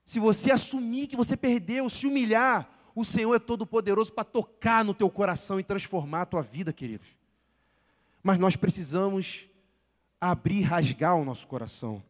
Se 0.05 0.19
você 0.19 0.51
assumir 0.51 1.07
que 1.07 1.15
você 1.15 1.37
perdeu, 1.37 1.89
se 1.89 2.07
humilhar, 2.07 2.69
o 2.95 3.05
Senhor 3.05 3.35
é 3.35 3.39
todo 3.39 3.65
poderoso 3.65 4.11
para 4.11 4.23
tocar 4.23 4.83
no 4.83 4.93
teu 4.93 5.09
coração 5.09 5.59
e 5.59 5.63
transformar 5.63 6.21
a 6.21 6.25
tua 6.25 6.41
vida, 6.41 6.73
queridos. 6.73 7.15
Mas 8.23 8.37
nós 8.37 8.55
precisamos 8.55 9.47
abrir, 10.19 10.61
rasgar 10.61 11.15
o 11.15 11.23
nosso 11.23 11.47
coração. 11.47 12.03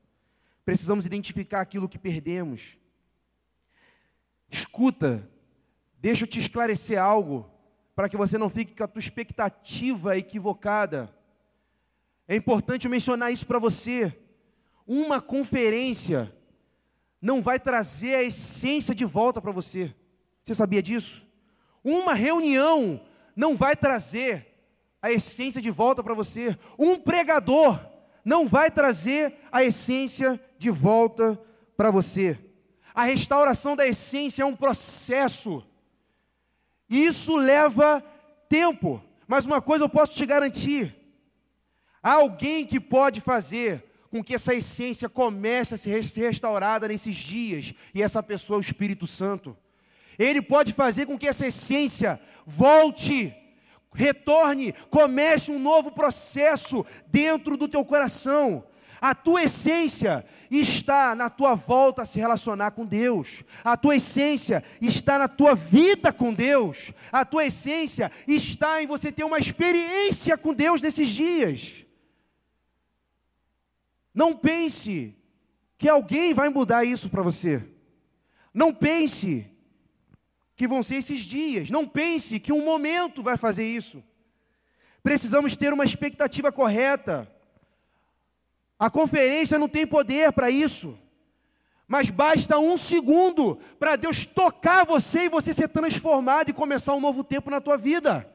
Precisamos 0.65 1.05
identificar 1.05 1.61
aquilo 1.61 1.89
que 1.89 1.97
perdemos. 1.97 2.77
Escuta, 4.49 5.27
deixa 5.99 6.23
eu 6.23 6.27
te 6.27 6.39
esclarecer 6.39 6.99
algo, 6.99 7.49
para 7.95 8.09
que 8.09 8.17
você 8.17 8.37
não 8.37 8.49
fique 8.49 8.75
com 8.75 8.83
a 8.83 8.87
tua 8.87 8.99
expectativa 8.99 10.17
equivocada. 10.17 11.13
É 12.27 12.35
importante 12.35 12.87
mencionar 12.87 13.31
isso 13.31 13.45
para 13.45 13.59
você. 13.59 14.15
Uma 14.87 15.21
conferência 15.21 16.33
não 17.21 17.41
vai 17.41 17.59
trazer 17.59 18.15
a 18.15 18.23
essência 18.23 18.95
de 18.95 19.05
volta 19.05 19.41
para 19.41 19.51
você. 19.51 19.93
Você 20.43 20.55
sabia 20.55 20.81
disso? 20.81 21.27
Uma 21.83 22.13
reunião 22.13 23.01
não 23.35 23.55
vai 23.55 23.75
trazer 23.75 24.47
a 25.01 25.11
essência 25.11 25.61
de 25.61 25.69
volta 25.69 26.03
para 26.03 26.13
você. 26.13 26.57
Um 26.77 26.97
pregador 26.97 27.79
não 28.23 28.47
vai 28.47 28.69
trazer 28.69 29.35
a 29.51 29.63
essência 29.63 30.39
de 30.59 30.69
volta 30.69 31.41
para 31.75 31.89
você. 31.89 32.37
A 32.93 33.03
restauração 33.03 33.75
da 33.75 33.87
essência 33.87 34.43
é 34.43 34.45
um 34.45 34.55
processo. 34.55 35.65
Isso 36.89 37.37
leva 37.37 38.03
tempo. 38.49 39.01
Mas 39.25 39.45
uma 39.45 39.61
coisa 39.61 39.85
eu 39.85 39.89
posso 39.89 40.13
te 40.15 40.25
garantir: 40.25 40.93
há 42.03 42.13
alguém 42.13 42.65
que 42.65 42.79
pode 42.79 43.21
fazer 43.21 43.85
com 44.11 44.23
que 44.23 44.35
essa 44.35 44.53
essência 44.53 45.07
comece 45.07 45.75
a 45.75 45.77
ser 45.77 46.01
restaurada 46.15 46.87
nesses 46.87 47.15
dias, 47.15 47.73
e 47.93 48.01
essa 48.01 48.21
pessoa 48.21 48.57
é 48.57 48.59
o 48.59 48.61
Espírito 48.61 49.07
Santo. 49.07 49.55
Ele 50.17 50.41
pode 50.41 50.73
fazer 50.73 51.05
com 51.05 51.17
que 51.17 51.27
essa 51.27 51.47
essência 51.47 52.19
volte 52.45 53.33
retorne, 53.93 54.73
comece 54.89 55.51
um 55.51 55.59
novo 55.59 55.91
processo 55.91 56.85
dentro 57.07 57.55
do 57.55 57.67
teu 57.67 57.85
coração. 57.85 58.65
A 59.01 59.15
tua 59.15 59.43
essência 59.43 60.25
está 60.51 61.15
na 61.15 61.29
tua 61.29 61.55
volta 61.55 62.01
a 62.01 62.05
se 62.05 62.19
relacionar 62.19 62.71
com 62.71 62.85
Deus. 62.85 63.43
A 63.63 63.77
tua 63.77 63.95
essência 63.95 64.63
está 64.81 65.17
na 65.17 65.27
tua 65.27 65.55
vida 65.55 66.11
com 66.11 66.33
Deus. 66.33 66.91
A 67.11 67.23
tua 67.23 67.45
essência 67.45 68.11
está 68.27 68.81
em 68.81 68.87
você 68.87 69.11
ter 69.11 69.23
uma 69.23 69.39
experiência 69.39 70.37
com 70.37 70.53
Deus 70.53 70.81
nesses 70.81 71.07
dias. 71.09 71.85
Não 74.13 74.35
pense 74.35 75.15
que 75.77 75.87
alguém 75.87 76.33
vai 76.33 76.49
mudar 76.49 76.83
isso 76.83 77.09
para 77.09 77.23
você. 77.23 77.63
Não 78.53 78.73
pense 78.73 79.49
que 80.55 80.67
vão 80.67 80.83
ser 80.83 80.95
esses 80.95 81.21
dias. 81.21 81.69
Não 81.69 81.87
pense 81.87 82.37
que 82.37 82.51
um 82.51 82.65
momento 82.65 83.23
vai 83.23 83.37
fazer 83.37 83.65
isso. 83.65 84.03
Precisamos 85.01 85.55
ter 85.55 85.71
uma 85.71 85.85
expectativa 85.85 86.51
correta. 86.51 87.31
A 88.79 88.89
conferência 88.89 89.59
não 89.59 89.67
tem 89.67 89.85
poder 89.85 90.31
para 90.31 90.49
isso. 90.49 90.97
Mas 91.85 92.09
basta 92.09 92.57
um 92.57 92.77
segundo 92.77 93.59
para 93.77 93.97
Deus 93.97 94.25
tocar 94.25 94.85
você 94.85 95.25
e 95.25 95.29
você 95.29 95.53
ser 95.53 95.67
transformado 95.67 96.49
e 96.49 96.53
começar 96.53 96.95
um 96.95 97.01
novo 97.01 97.23
tempo 97.23 97.49
na 97.49 97.59
tua 97.59 97.77
vida. 97.77 98.25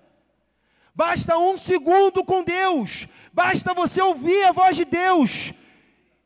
Basta 0.95 1.39
um 1.39 1.57
segundo 1.57 2.25
com 2.25 2.45
Deus, 2.45 3.09
basta 3.33 3.75
você 3.75 4.01
ouvir 4.01 4.45
a 4.45 4.53
voz 4.53 4.77
de 4.77 4.85
Deus 4.85 5.53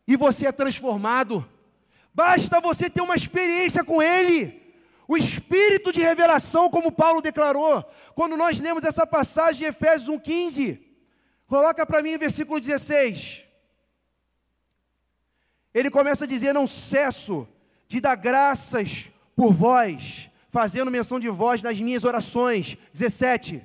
e 0.06 0.16
você 0.16 0.46
é 0.46 0.52
transformado. 0.52 1.46
Basta 2.12 2.60
você 2.60 2.90
ter 2.90 3.00
uma 3.00 3.14
experiência 3.14 3.84
com 3.84 4.02
Ele. 4.02 4.60
O 5.06 5.16
espírito 5.16 5.92
de 5.92 6.00
revelação, 6.00 6.68
como 6.68 6.92
Paulo 6.92 7.22
declarou, 7.22 7.82
quando 8.14 8.36
nós 8.36 8.58
lemos 8.58 8.84
essa 8.84 9.06
passagem 9.06 9.60
de 9.60 9.64
Efésios 9.66 10.18
1,15, 10.18 10.80
coloca 11.46 11.86
para 11.86 12.02
mim 12.02 12.16
o 12.16 12.18
versículo 12.18 12.60
16. 12.60 13.47
Ele 15.78 15.90
começa 15.90 16.24
a 16.24 16.26
dizer: 16.26 16.52
Não 16.52 16.66
cesso 16.66 17.48
de 17.86 18.00
dar 18.00 18.16
graças 18.16 19.10
por 19.36 19.52
vós, 19.52 20.28
fazendo 20.50 20.90
menção 20.90 21.20
de 21.20 21.28
vós 21.28 21.62
nas 21.62 21.78
minhas 21.80 22.04
orações. 22.04 22.76
17 22.92 23.62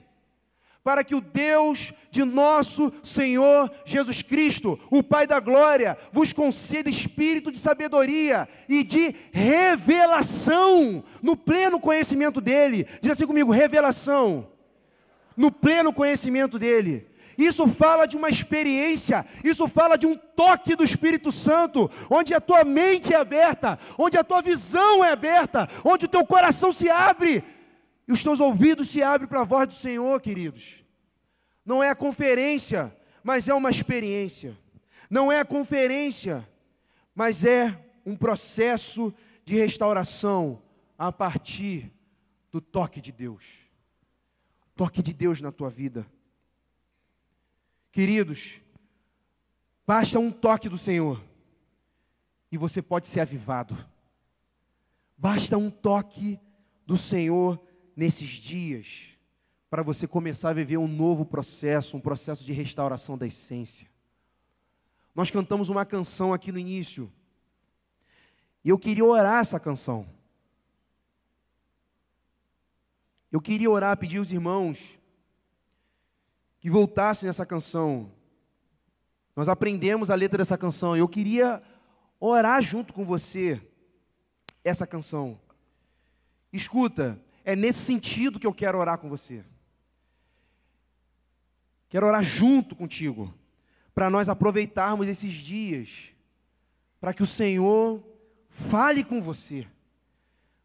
para 0.83 1.03
que 1.03 1.15
o 1.15 1.21
Deus 1.21 1.93
de 2.11 2.25
nosso 2.25 2.91
Senhor 3.01 3.71
Jesus 3.85 4.21
Cristo, 4.21 4.77
o 4.91 5.01
Pai 5.01 5.25
da 5.25 5.39
glória, 5.39 5.97
vos 6.11 6.33
conceda 6.33 6.89
espírito 6.89 7.51
de 7.51 7.57
sabedoria 7.57 8.47
e 8.67 8.83
de 8.83 9.15
revelação 9.31 11.01
no 11.21 11.37
pleno 11.37 11.79
conhecimento 11.79 12.41
dele. 12.41 12.85
Diz 13.01 13.11
assim 13.11 13.25
comigo: 13.25 13.51
revelação. 13.51 14.49
No 15.35 15.51
pleno 15.51 15.93
conhecimento 15.93 16.59
dele. 16.59 17.07
Isso 17.37 17.67
fala 17.67 18.05
de 18.05 18.15
uma 18.15 18.29
experiência, 18.29 19.25
isso 19.43 19.67
fala 19.67 19.97
de 19.97 20.05
um 20.05 20.15
toque 20.15 20.75
do 20.75 20.83
Espírito 20.83 21.31
Santo, 21.31 21.89
onde 22.09 22.33
a 22.33 22.41
tua 22.41 22.63
mente 22.63 23.13
é 23.13 23.17
aberta, 23.17 23.79
onde 23.97 24.17
a 24.17 24.23
tua 24.23 24.41
visão 24.41 25.03
é 25.03 25.11
aberta, 25.11 25.67
onde 25.83 26.05
o 26.05 26.09
teu 26.09 26.25
coração 26.25 26.71
se 26.71 26.89
abre 26.89 27.43
e 28.07 28.11
os 28.11 28.23
teus 28.23 28.39
ouvidos 28.39 28.89
se 28.89 29.01
abrem 29.01 29.27
para 29.27 29.41
a 29.41 29.45
voz 29.45 29.67
do 29.67 29.73
Senhor, 29.73 30.19
queridos. 30.21 30.83
Não 31.65 31.81
é 31.81 31.89
a 31.89 31.95
conferência, 31.95 32.95
mas 33.23 33.47
é 33.47 33.53
uma 33.53 33.69
experiência. 33.69 34.57
Não 35.09 35.31
é 35.31 35.39
a 35.39 35.45
conferência, 35.45 36.47
mas 37.15 37.45
é 37.45 37.79
um 38.05 38.15
processo 38.15 39.13
de 39.45 39.55
restauração 39.55 40.61
a 40.97 41.11
partir 41.11 41.91
do 42.51 42.59
toque 42.59 42.99
de 42.99 43.11
Deus. 43.11 43.63
Toque 44.75 45.01
de 45.01 45.13
Deus 45.13 45.41
na 45.41 45.51
tua 45.51 45.69
vida. 45.69 46.05
Queridos, 47.93 48.59
basta 49.85 50.17
um 50.17 50.31
toque 50.31 50.67
do 50.67 50.79
Senhor 50.79 51.23
e 52.51 52.57
você 52.57 52.81
pode 52.81 53.05
ser 53.05 53.19
avivado. 53.19 53.77
Basta 55.15 55.59
um 55.59 55.69
toque 55.69 56.39
do 56.87 56.97
Senhor 56.97 57.63
nesses 57.95 58.29
dias 58.29 59.09
para 59.69 59.83
você 59.83 60.07
começar 60.07 60.49
a 60.49 60.53
viver 60.53 60.77
um 60.77 60.87
novo 60.87 61.23
processo, 61.23 61.95
um 61.95 62.01
processo 62.01 62.43
de 62.43 62.51
restauração 62.51 63.15
da 63.15 63.27
essência. 63.27 63.87
Nós 65.13 65.29
cantamos 65.29 65.69
uma 65.69 65.85
canção 65.85 66.33
aqui 66.33 66.51
no 66.51 66.57
início, 66.57 67.13
e 68.65 68.69
eu 68.69 68.79
queria 68.79 69.05
orar 69.05 69.39
essa 69.39 69.59
canção. 69.59 70.09
Eu 73.31 73.39
queria 73.39 73.69
orar, 73.69 73.95
pedir 73.97 74.17
aos 74.17 74.31
irmãos 74.31 74.99
que 76.63 76.69
voltassem 76.69 77.27
nessa 77.27 77.45
canção. 77.45 78.09
Nós 79.35 79.49
aprendemos 79.49 80.09
a 80.09 80.15
letra 80.15 80.37
dessa 80.37 80.57
canção, 80.57 80.95
eu 80.95 81.09
queria 81.09 81.61
orar 82.21 82.61
junto 82.61 82.93
com 82.93 83.03
você 83.03 83.61
essa 84.63 84.87
canção. 84.87 85.37
Escuta, 86.53 87.21
é 87.43 87.53
nesse 87.53 87.79
sentido 87.79 88.39
que 88.39 88.47
eu 88.47 88.53
quero 88.53 88.77
orar 88.77 88.97
com 88.97 89.09
você. 89.09 89.43
Quero 91.89 92.07
orar 92.07 92.23
junto 92.23 92.77
contigo, 92.77 93.33
para 93.93 94.09
nós 94.09 94.29
aproveitarmos 94.29 95.09
esses 95.09 95.33
dias, 95.33 96.13
para 96.97 97.13
que 97.13 97.23
o 97.23 97.27
Senhor 97.27 98.01
fale 98.49 99.03
com 99.03 99.21
você, 99.21 99.67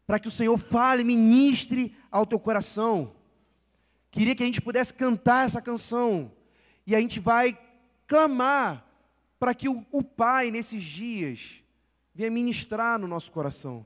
para 0.07 0.17
que 0.17 0.29
o 0.29 0.31
Senhor 0.31 0.57
fale, 0.57 1.03
ministre 1.03 1.93
ao 2.09 2.25
teu 2.25 2.39
coração. 2.39 3.18
Queria 4.11 4.35
que 4.35 4.43
a 4.43 4.45
gente 4.45 4.61
pudesse 4.61 4.93
cantar 4.93 5.45
essa 5.45 5.61
canção, 5.61 6.31
e 6.85 6.95
a 6.95 6.99
gente 6.99 7.19
vai 7.19 7.57
clamar 8.07 8.85
para 9.39 9.53
que 9.53 9.69
o, 9.69 9.85
o 9.91 10.03
Pai, 10.03 10.51
nesses 10.51 10.83
dias, 10.83 11.63
venha 12.13 12.29
ministrar 12.29 12.99
no 12.99 13.07
nosso 13.07 13.31
coração. 13.31 13.85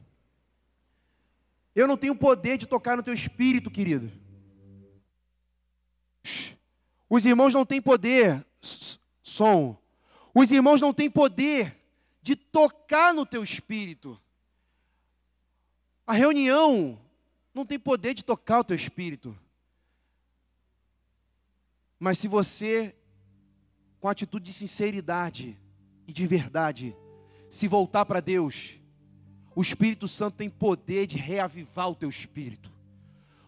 Eu 1.76 1.88
não 1.88 1.98
tenho 1.98 2.16
poder 2.16 2.58
de 2.58 2.66
tocar 2.66 2.98
no 2.98 3.04
teu 3.04 3.14
espírito, 3.14 3.70
querido. 3.70 4.12
Os 7.10 7.26
irmãos 7.26 7.54
não 7.54 7.66
têm 7.66 7.82
poder, 7.82 8.44
som. 9.22 9.78
Os 10.34 10.52
irmãos 10.52 10.82
não 10.82 10.94
têm 10.94 11.10
poder 11.10 11.78
de 12.22 12.36
tocar 12.36 13.14
no 13.14 13.26
teu 13.26 13.44
espírito. 13.44 14.20
A 16.08 16.14
reunião 16.14 17.00
não 17.54 17.66
tem 17.66 17.78
poder 17.78 18.14
de 18.14 18.24
tocar 18.24 18.62
o 18.62 18.64
teu 18.64 18.76
espírito. 18.76 19.38
Mas 22.04 22.20
se 22.20 22.28
você, 22.28 22.94
com 24.02 24.10
atitude 24.10 24.44
de 24.48 24.52
sinceridade 24.52 25.58
e 26.06 26.12
de 26.12 26.28
verdade, 26.28 26.94
se 27.50 27.66
voltar 27.66 28.04
para 28.04 28.20
Deus, 28.20 28.78
o 29.56 29.62
Espírito 29.62 30.06
Santo 30.06 30.36
tem 30.36 30.50
poder 30.50 31.08
de 31.08 31.16
reavivar 31.16 31.90
o 31.90 31.96
teu 31.96 32.10
espírito. 32.10 32.70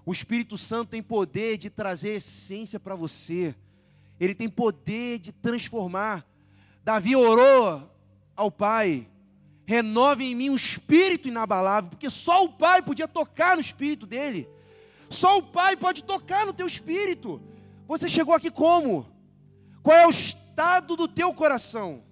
O 0.06 0.14
Espírito 0.14 0.58
Santo 0.58 0.92
tem 0.92 1.04
poder 1.04 1.58
de 1.58 1.70
trazer 1.70 2.12
essência 2.12 2.80
para 2.80 2.96
você. 2.96 3.54
Ele 4.22 4.34
tem 4.34 4.48
poder 4.48 5.20
de 5.20 5.34
transformar. 5.34 6.26
Davi 6.82 7.14
orou 7.14 7.92
ao 8.38 8.50
Pai: 8.50 9.06
renove 9.66 10.24
em 10.24 10.34
mim 10.34 10.50
um 10.50 10.56
espírito 10.56 11.28
inabalável, 11.28 11.90
porque 11.90 12.10
só 12.10 12.46
o 12.46 12.54
Pai 12.54 12.82
podia 12.82 13.06
tocar 13.06 13.58
no 13.58 13.62
espírito 13.62 14.08
dele. 14.08 14.48
Só 15.10 15.40
o 15.40 15.44
Pai 15.44 15.76
pode 15.76 16.06
tocar 16.06 16.46
no 16.46 16.54
teu 16.54 16.66
espírito. 16.66 17.42
Você 17.88 18.10
chegou 18.10 18.34
aqui 18.34 18.50
como? 18.50 19.06
Qual 19.84 19.96
é 19.96 20.08
o 20.08 20.10
estado 20.10 20.96
do 20.96 21.08
teu 21.08 21.34
coração? 21.34 22.04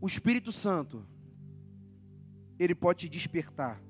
o 0.00 0.06
Espírito 0.06 0.52
Santo, 0.52 1.04
ele 2.60 2.76
pode 2.76 3.00
te 3.00 3.08
despertar. 3.08 3.82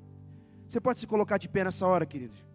Você 0.66 0.80
pode 0.80 0.98
se 0.98 1.06
colocar 1.06 1.36
de 1.36 1.46
pé 1.46 1.62
nessa 1.64 1.86
hora, 1.86 2.06
queridos? 2.06 2.45